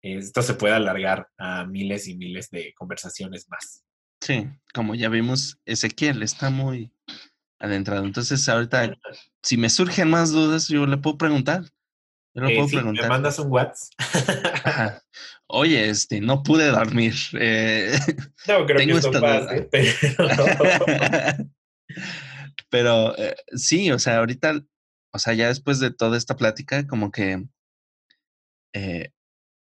[0.01, 3.83] esto se puede alargar a miles y miles de conversaciones más.
[4.21, 6.91] Sí, como ya vimos, Ezequiel está muy
[7.59, 8.05] adentrado.
[8.05, 8.95] Entonces, ahorita,
[9.43, 11.63] si me surgen más dudas, yo le puedo preguntar.
[12.33, 13.05] Yo le eh, puedo preguntar.
[13.05, 13.91] Me mandas un WhatsApp.
[15.47, 17.15] Oye, este, no pude dormir.
[17.39, 17.97] Eh,
[18.47, 20.45] no, creo tengo que pase, pero...
[22.69, 24.61] pero eh, sí, o sea, ahorita,
[25.13, 27.47] o sea, ya después de toda esta plática, como que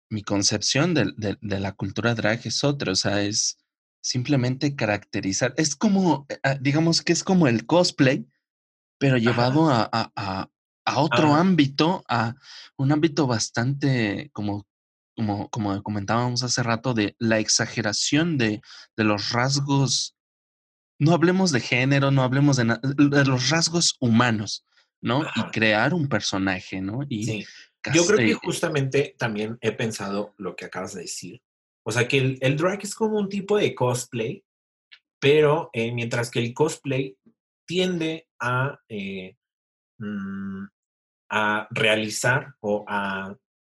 [0.09, 3.57] mi concepción de, de, la cultura drag es otra, o sea, es
[4.01, 5.53] simplemente caracterizar.
[5.57, 8.25] Es como, eh, ah, digamos que es como el cosplay,
[8.97, 10.49] pero llevado a, a,
[10.85, 12.35] a, otro ámbito, a
[12.77, 14.65] un ámbito bastante, como,
[15.15, 18.61] como, como comentábamos hace rato, de la exageración de,
[18.95, 20.15] de los rasgos.
[20.99, 24.65] No hablemos de género, no hablemos de, de los rasgos humanos,
[25.01, 25.23] ¿no?
[25.35, 27.01] Y crear un personaje, ¿no?
[27.07, 27.45] Y sí.
[27.93, 31.41] Yo creo que justamente también he pensado lo que acabas de decir,
[31.83, 34.43] o sea que el, drag es como un tipo de cosplay,
[35.19, 37.17] pero eh, mientras que el cosplay
[37.65, 39.37] tiende a, eh,
[39.97, 40.65] mm,
[41.29, 43.35] a realizar o a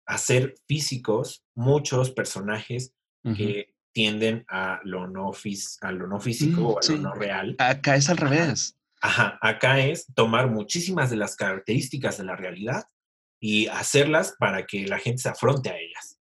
[0.08, 2.96] hacer físicos muchos personajes
[3.36, 5.32] que tienden a lo no,
[5.82, 7.56] a lo no físico mm, o a lo no real.
[7.60, 8.76] Acá es al revés.
[9.02, 12.86] Ajá, acá es tomar muchísimas de las características de la realidad
[13.40, 16.20] y hacerlas para que la gente se afronte a ellas.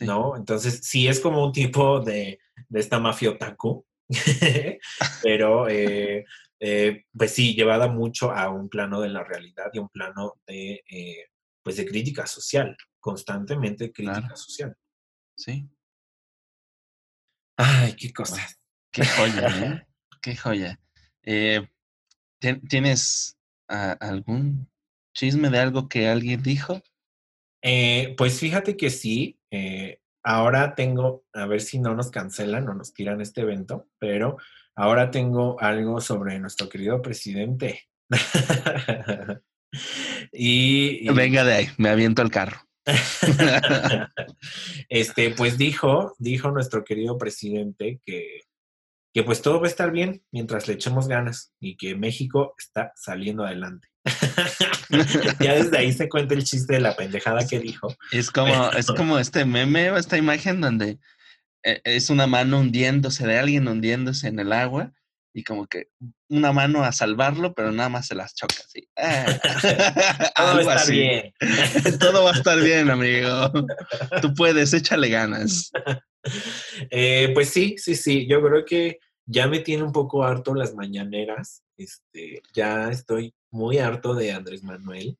[0.00, 0.36] ¿No?
[0.36, 2.38] Entonces, sí es como un tipo de,
[2.68, 3.86] de esta mafia otaku,
[5.22, 6.24] pero eh,
[6.60, 10.82] eh, pues sí, llevada mucho a un plano de la realidad y un plano de,
[10.90, 11.26] eh,
[11.62, 14.76] pues de crítica social, constantemente crítica social.
[15.36, 15.68] Sí.
[17.56, 18.58] Ay, qué cosas.
[18.90, 19.86] Qué joya, ¿eh?
[20.22, 20.80] qué joya.
[22.68, 23.36] ¿Tienes
[23.66, 24.70] algún
[25.18, 26.80] chisme de algo que alguien dijo?
[28.16, 29.38] pues fíjate que sí.
[30.22, 34.38] ahora tengo, a ver si no nos cancelan o nos tiran este evento, pero
[34.78, 37.88] Ahora tengo algo sobre nuestro querido presidente.
[40.32, 42.58] y, Venga de ahí, me aviento al carro.
[44.88, 48.42] este, pues dijo, dijo nuestro querido presidente que,
[49.12, 52.92] que pues todo va a estar bien mientras le echemos ganas y que México está
[52.96, 53.88] saliendo adelante.
[55.40, 57.94] ya desde ahí se cuenta el chiste de la pendejada que dijo.
[58.12, 60.98] Es como, es como este meme, esta imagen donde
[61.64, 64.92] e, es una mano hundiéndose de alguien hundiéndose en el agua
[65.34, 65.88] y como que
[66.28, 68.88] una mano a salvarlo, pero nada más se las choca así.
[70.36, 71.34] Todo va a estar bien.
[72.00, 73.52] Todo va a estar bien, amigo.
[74.20, 75.70] Tú puedes, échale ganas.
[76.90, 78.26] Eh, pues sí, sí, sí.
[78.28, 81.62] Yo creo que ya me tiene un poco harto las mañaneras.
[81.76, 85.18] Este, ya estoy muy harto de Andrés Manuel.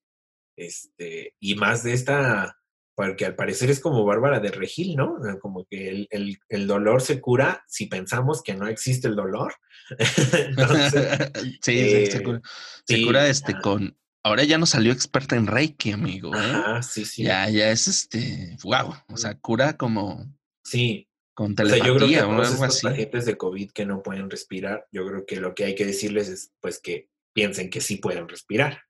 [0.56, 2.58] Este, y más de esta
[2.98, 5.18] porque al parecer es como Bárbara de Regil, ¿no?
[5.40, 9.54] Como que el, dolor se cura si pensamos que no existe el dolor.
[11.62, 12.40] sí, se, cura,
[12.84, 13.96] se cura este con...
[14.24, 16.34] Ahora ya no salió experta en Reiki, amigo.
[16.34, 16.40] ¿eh?
[16.40, 17.22] Ajá, sí, sí.
[17.22, 20.26] Ya, ya es este, wow, o sea, cura como...
[20.68, 21.08] Sí.
[21.34, 22.86] Con telepatía o, sea, yo creo que o algo así.
[22.86, 26.28] pacientes de COVID que no pueden respirar, yo creo que lo que hay que decirles
[26.28, 28.82] es pues que piensen que sí pueden respirar.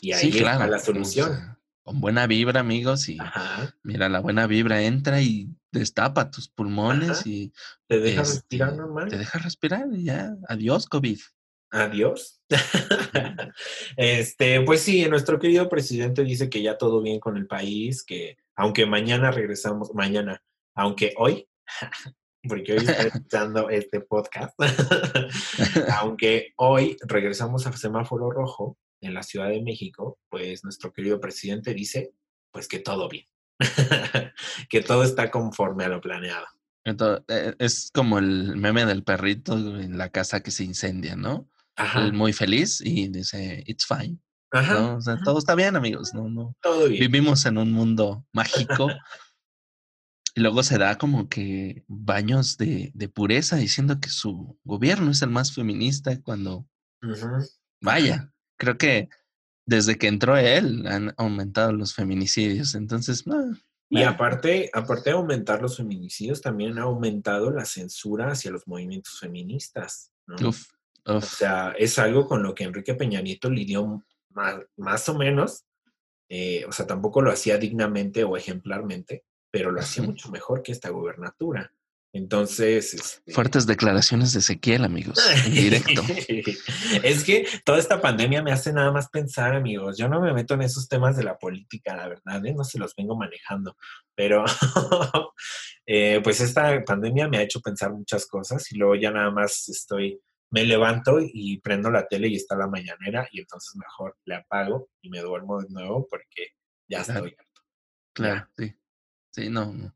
[0.00, 1.58] Y ahí está la solución
[1.88, 3.16] con buena vibra, amigos, y
[3.82, 7.50] mira, la buena vibra entra y destapa tus pulmones y
[7.86, 9.08] te deja respirar este, normal.
[9.08, 11.18] Te deja respirar y ya, adiós COVID.
[11.70, 12.42] Adiós.
[13.96, 18.36] este, pues sí, nuestro querido presidente dice que ya todo bien con el país, que
[18.54, 20.42] aunque mañana regresamos, mañana,
[20.78, 21.46] aunque hoy,
[22.48, 24.54] porque hoy está escuchando este podcast,
[26.00, 31.74] aunque hoy regresamos al semáforo rojo, en la Ciudad de México, pues nuestro querido presidente
[31.74, 32.12] dice,
[32.50, 33.26] pues que todo bien,
[34.68, 36.46] que todo está conforme a lo planeado.
[36.84, 41.48] Entonces, eh, es como el meme del perrito en la casa que se incendia, ¿no?
[41.76, 42.10] Ajá.
[42.10, 44.18] muy feliz y dice, it's fine.
[44.50, 46.12] Ajá, O sea, todo está bien, amigos.
[46.12, 46.56] No, no.
[46.60, 47.00] Todo bien.
[47.00, 48.88] Vivimos en un mundo mágico.
[50.38, 55.20] Y luego se da como que baños de, de, pureza diciendo que su gobierno es
[55.20, 56.64] el más feminista cuando.
[57.80, 59.08] Vaya, creo que
[59.66, 62.76] desde que entró él han aumentado los feminicidios.
[62.76, 63.52] Entonces, no.
[63.90, 69.18] Y aparte, aparte de aumentar los feminicidios, también ha aumentado la censura hacia los movimientos
[69.18, 70.12] feministas.
[70.40, 70.68] Uf,
[71.04, 75.64] O sea, es algo con lo que Enrique Peña Nieto lidió más, más o menos.
[76.28, 80.72] Eh, o sea, tampoco lo hacía dignamente o ejemplarmente, pero lo hacía mucho mejor que
[80.72, 81.72] esta gubernatura.
[82.12, 82.94] Entonces.
[82.94, 86.02] Este Fuertes declaraciones de Ezequiel, amigos, en directo.
[87.02, 89.98] es que toda esta pandemia me hace nada más pensar, amigos.
[89.98, 92.54] Yo no me meto en esos temas de la política, la verdad, ¿eh?
[92.54, 93.76] no se los vengo manejando.
[94.14, 94.44] Pero,
[95.86, 99.68] eh, pues esta pandemia me ha hecho pensar muchas cosas y luego ya nada más
[99.68, 100.20] estoy.
[100.50, 104.88] Me levanto y prendo la tele y está la mañanera y entonces mejor le apago
[105.02, 106.52] y me duermo de nuevo porque
[106.88, 107.62] ya estoy harto.
[108.14, 108.74] Claro, sí.
[109.38, 109.94] Sí, no, no.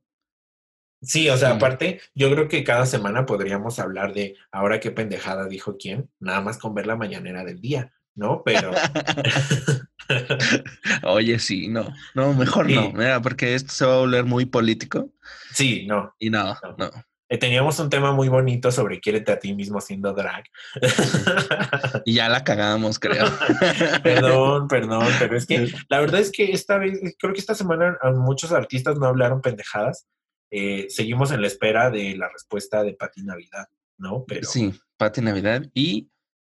[1.01, 5.49] Sí, o sea, aparte, yo creo que cada semana podríamos hablar de ahora qué pendejada
[5.49, 8.43] dijo quién, nada más con ver la mañanera del día, ¿no?
[8.45, 8.70] Pero.
[11.03, 15.11] Oye, sí, no, no, mejor no, mira, porque esto se va a volver muy político.
[15.53, 16.14] Sí, no.
[16.20, 16.86] Y no, no.
[16.86, 16.90] Eh,
[17.39, 20.45] teníamos un tema muy bonito sobre quiérete a ti mismo siendo drag.
[22.05, 23.26] y ya la cagamos, creo.
[24.03, 27.99] perdón, perdón, pero es que la verdad es que esta vez, creo que esta semana
[28.14, 30.07] muchos artistas no hablaron pendejadas
[30.55, 34.26] eh, seguimos en la espera de la respuesta de Pati Navidad, ¿no?
[34.28, 34.47] Pero...
[34.47, 36.11] Sí, Pati Navidad y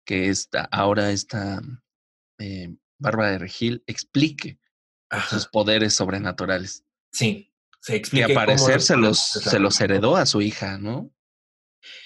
[0.05, 1.59] que esta, ahora esta
[2.37, 4.59] eh, Bárbara de Regil explique
[5.29, 6.85] sus poderes sobrenaturales.
[7.11, 7.51] Sí,
[7.87, 8.27] se explica.
[8.29, 11.09] Y a parecer se los, se los heredó a su hija, ¿no?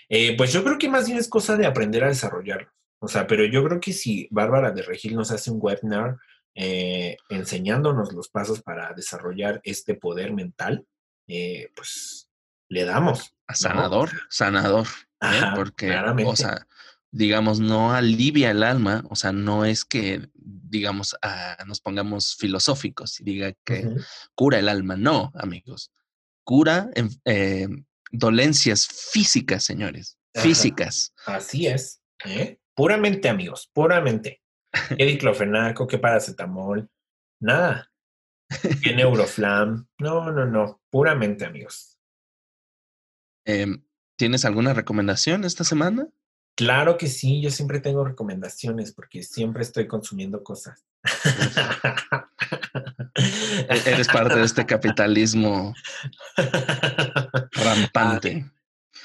[0.09, 2.71] Eh, pues yo creo que más bien es cosa de aprender a desarrollarlos.
[2.99, 6.17] O sea, pero yo creo que si Bárbara de Regil nos hace un webinar
[6.53, 10.86] enseñándonos los pasos para desarrollar este poder mental,
[11.27, 12.29] eh, pues
[12.69, 13.34] le damos.
[13.47, 14.88] A sanador, sanador.
[15.21, 15.41] ¿eh?
[15.55, 16.67] porque, o sea,
[17.11, 20.29] digamos, no alivia el alma, o sea, no es que,
[20.72, 23.88] digamos, ah, nos pongamos filosóficos y diga que
[24.34, 25.91] cura el alma, no, amigos,
[26.43, 26.89] cura
[27.26, 27.67] eh,
[28.11, 31.13] dolencias físicas, señores, físicas.
[31.26, 32.57] Así es, ¿eh?
[32.74, 34.41] puramente, amigos, puramente.
[34.97, 36.89] ¿Qué diclofenaco, qué paracetamol?
[37.41, 37.91] Nada.
[38.82, 39.88] ¿Qué neuroflam?
[39.99, 41.99] No, no, no, puramente, amigos.
[43.45, 43.84] Em,
[44.15, 46.07] ¿Tienes alguna recomendación esta semana?
[46.56, 50.86] Claro que sí, yo siempre tengo recomendaciones porque siempre estoy consumiendo cosas.
[53.16, 55.74] E-, eres parte de este capitalismo
[57.52, 58.45] rampante.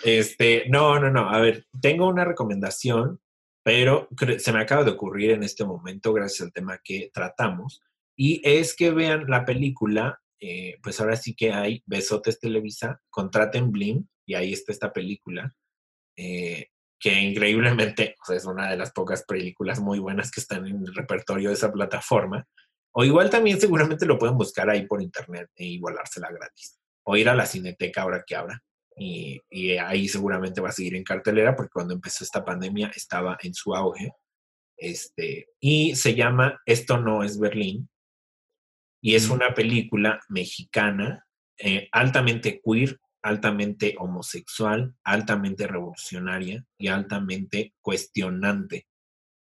[0.04, 1.28] Este, no, no, no.
[1.28, 3.20] A ver, tengo una recomendación,
[3.62, 7.82] pero se me acaba de ocurrir en este momento gracias al tema que tratamos.
[8.16, 13.70] Y es que vean la película, eh, pues ahora sí que hay Besotes Televisa, contraten
[13.70, 15.54] Blim y ahí está esta película.
[16.16, 16.68] Eh,
[16.98, 21.48] que increíblemente es una de las pocas películas muy buenas que están en el repertorio
[21.48, 22.46] de esa plataforma.
[22.92, 26.78] O igual también seguramente lo pueden buscar ahí por internet e igualársela gratis.
[27.04, 28.62] O ir a la cineteca ahora que abra.
[28.98, 29.42] Y,
[29.76, 33.74] ahí seguramente va a seguir en cartelera porque cuando empezó esta pandemia estaba en su
[33.74, 34.12] auge.
[34.78, 37.90] Este, y se llama Esto no es Berlín.
[39.02, 41.26] Y es una película mexicana
[41.58, 48.86] eh, altamente queer, altamente homosexual, altamente revolucionaria y altamente cuestionante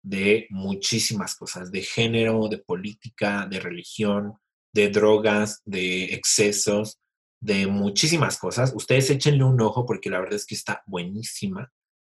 [0.03, 4.35] de muchísimas cosas, de género, de política, de religión,
[4.75, 6.99] de drogas, de excesos,
[7.41, 8.73] de muchísimas cosas.
[8.75, 11.71] Ustedes échenle un ojo porque la verdad es que está buenísima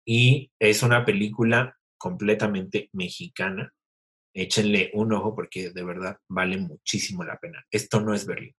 [0.05, 3.73] y es una película completamente mexicana.
[4.35, 7.65] Échenle un ojo porque de verdad vale muchísimo la pena.
[7.71, 8.55] Esto no es Berlín.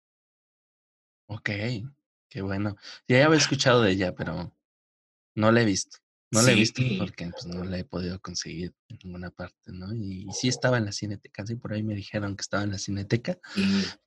[1.27, 1.49] Ok.
[2.33, 2.75] Qué bueno.
[3.07, 4.51] Ya había escuchado de ella, pero
[5.35, 5.99] no la he visto.
[6.31, 9.93] No la he visto porque pues, no la he podido conseguir en ninguna parte, ¿no?
[9.93, 12.79] Y, sí estaba en la cineteca, sí, por ahí me dijeron que estaba en la
[12.79, 13.37] cineteca,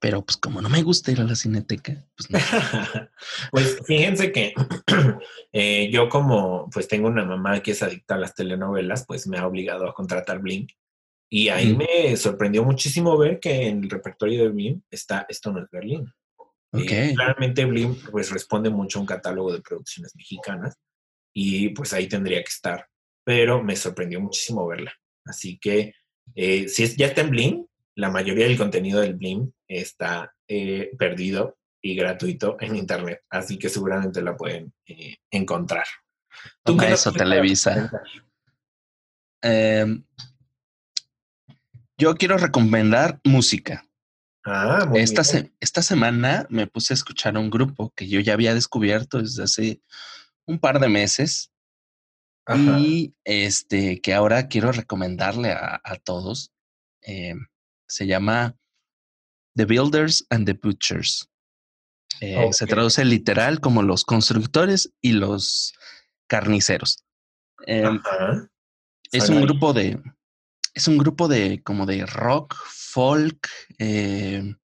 [0.01, 2.39] pero pues como no me gusta ir a la cineteca, pues no.
[3.53, 4.55] pues fíjense que
[5.53, 9.39] eh, yo como pues tengo una mamá que es adicta a las telenovelas, pues me
[9.39, 10.73] ha obligado a contratar Blink.
[11.31, 15.61] Y ahí me sorprendió muchísimo ver que en el repertorio de Blink está Esto no
[15.61, 16.13] es Berlín.
[16.73, 20.75] Eh, claramente Blim pues responde mucho a un catálogo de producciones mexicanas
[21.35, 22.87] y pues ahí tendría que estar,
[23.25, 24.93] pero me sorprendió muchísimo verla.
[25.25, 25.95] Así que
[26.35, 30.91] eh, si es, ya está en Blim, la mayoría del contenido del Blim está eh,
[30.99, 34.73] perdido y gratuito en internet, así que seguramente la pueden
[35.31, 35.87] encontrar.
[36.65, 37.91] ¿Tú qué eso, Televisa.
[39.41, 40.05] Em,
[41.97, 43.86] yo quiero recomendar música.
[44.49, 45.23] Ah, esta,
[45.59, 49.83] esta semana me puse a escuchar un grupo que yo ya había descubierto desde hace
[50.47, 51.51] un par de meses
[52.79, 56.53] y este que ahora quiero recomendarle a, todos.
[57.03, 57.35] Eh,
[57.89, 58.57] se llama
[59.57, 61.29] The Builders and the Butchers.
[62.21, 65.75] Eh, se traduce literal como los constructores y los
[66.29, 67.05] carniceros.
[67.67, 68.01] Em,
[69.11, 70.01] es un grupo de,
[70.77, 73.49] es un grupo de como de rock, folk,
[73.79, 74.55] eh,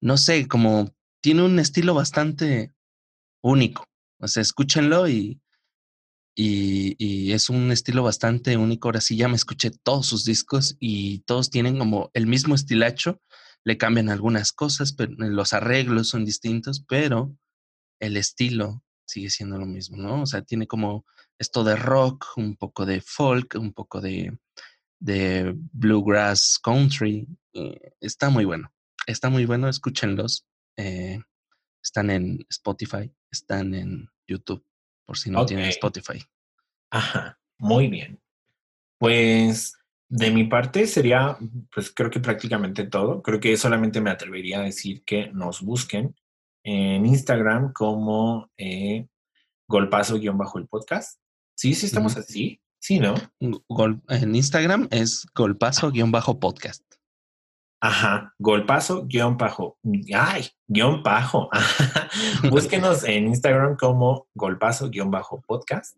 [0.00, 2.72] no sé, como tiene un estilo bastante
[3.42, 3.86] único.
[4.18, 5.42] O sea, escúchenlo y,
[6.34, 8.88] y, es un estilo bastante único.
[8.88, 13.20] Ahora sí ya me escuché todos sus discos y todos tienen como el mismo estilacho.
[13.64, 17.36] Le cambian algunas cosas, pero los arreglos son distintos, pero
[18.00, 20.22] el estilo sigue siendo lo mismo, ¿no?
[20.22, 21.04] O sea, tiene como
[21.38, 24.32] esto de rock, un poco de folk, un poco de,
[25.04, 27.28] de bluegrass country.
[27.52, 28.72] Eh, está muy bueno.
[29.06, 30.46] Está muy bueno, escúchenlos.
[30.78, 31.20] Eh,
[31.82, 34.64] están en Spotify, están en YouTube,
[35.04, 36.24] por si no tienen Spotify.
[36.90, 38.18] Ajá, muy bien.
[38.98, 39.76] Pues
[40.08, 41.36] de mi parte sería,
[41.70, 43.20] pues creo que prácticamente todo.
[43.20, 46.16] Creo que solamente me atrevería a decir que nos busquen
[46.62, 49.06] en Instagram como eh,
[49.68, 51.20] golpazo-el podcast.
[51.54, 52.62] Sí, sí estamos así.
[52.84, 53.14] Sí, ¿no?
[53.40, 56.82] en Instagram es golpazo-podcast.
[57.80, 59.78] Ajá, golpazo guion bajo.
[60.14, 61.48] Ay, guion bajo.
[62.50, 65.96] Búsquenos en Instagram como golpazo guion bajo podcast.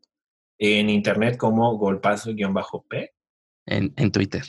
[0.60, 3.12] En internet como golpazo guion bajo P.
[3.66, 4.44] En, Twitter.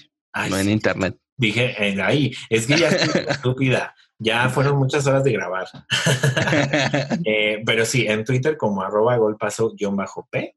[0.48, 1.18] no en internet.
[1.38, 1.74] Dije
[2.04, 2.34] ahí.
[2.52, 3.96] Es que ya estoy estúpida.
[4.20, 5.66] Ya fueron muchas horas de grabar.
[7.26, 10.57] Eh, pero sí, en Twitter como arroba golpazo guion bajo P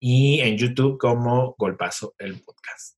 [0.00, 2.96] y en YouTube como Golpazo el podcast.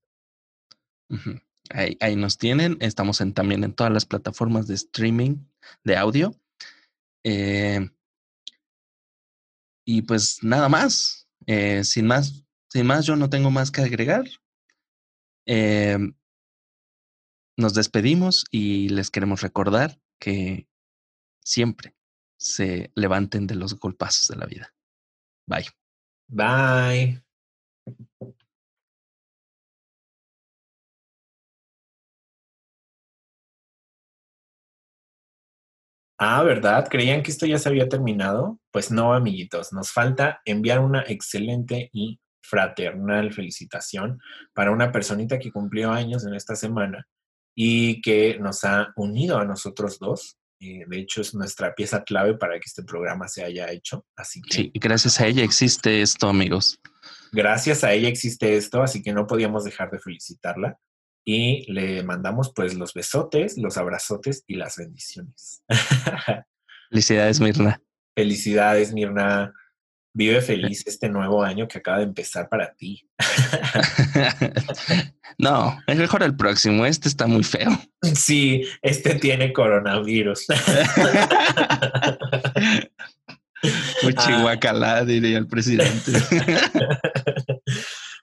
[1.69, 2.77] ahí, nos tienen.
[2.79, 5.45] Estamos también en todas las plataformas de streaming
[5.83, 6.33] de audio.
[7.23, 7.89] Eh,
[9.85, 11.27] y pues nada más.
[11.45, 14.23] Eh, sin más, sin más, yo no tengo más que agregar.
[15.45, 16.15] Em,
[17.57, 20.69] nos despedimos y les queremos recordar que
[21.43, 21.95] siempre
[22.37, 24.73] se levanten de los golpazos de la vida.
[25.45, 25.82] Bye.
[26.29, 27.21] Bye.
[36.19, 36.87] Ah, ¿verdad?
[36.89, 38.59] ¿Creían que esto ya se había terminado?
[38.71, 44.19] Pues no, amiguitos, nos falta enviar una excelente y fraternal felicitación
[44.53, 47.07] para una personita que cumplió años en esta semana
[47.55, 50.37] y que nos ha unido a nosotros dos.
[50.63, 54.05] Eh, de hecho, es nuestra pieza clave para que este programa se haya hecho.
[54.15, 54.53] Así que.
[54.53, 56.79] Sí, gracias a ella existe esto, amigos.
[57.33, 60.77] Gracias a ella existe esto, así que no podíamos dejar de felicitarla
[61.25, 65.63] y le mandamos pues los besotes, los abrazotes y las bendiciones.
[66.89, 67.81] Felicidades, Mirna.
[68.15, 69.53] Felicidades, Mirna.
[70.13, 73.05] Vive feliz este nuevo año que acaba de empezar para ti.
[75.37, 76.85] no, es mejor el próximo.
[76.85, 77.71] Este está muy feo.
[78.15, 80.47] Sí, este tiene coronavirus.
[84.25, 86.11] Chihuacalá, diría el presidente.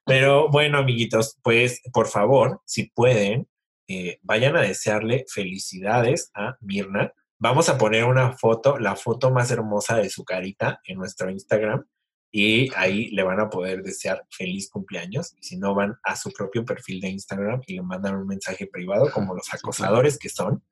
[0.05, 3.49] Pero bueno, amiguitos, pues por favor, si pueden,
[3.89, 7.13] eh, vayan a desearle felicidades a Mirna.
[7.43, 11.87] Vamos a poner una foto, la foto más hermosa de su carita en nuestro Instagram
[12.31, 15.33] y ahí le van a poder desear feliz cumpleaños.
[15.41, 18.67] Y si no, van a su propio perfil de Instagram y le mandan un mensaje
[18.67, 20.63] privado como los acosadores que son.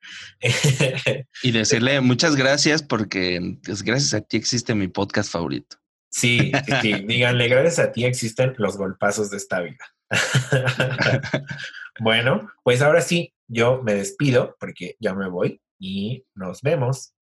[1.43, 5.79] y decirle muchas gracias porque pues, gracias a ti existe mi podcast favorito.
[6.11, 9.87] Sí, sí, díganle, gracias a ti existen los golpazos de esta vida.
[12.01, 17.15] bueno, pues ahora sí, yo me despido porque ya me voy y nos vemos.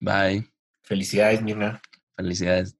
[0.00, 0.50] Bye.
[0.82, 1.80] Felicidades, Mirna.
[2.16, 2.76] Felicidades.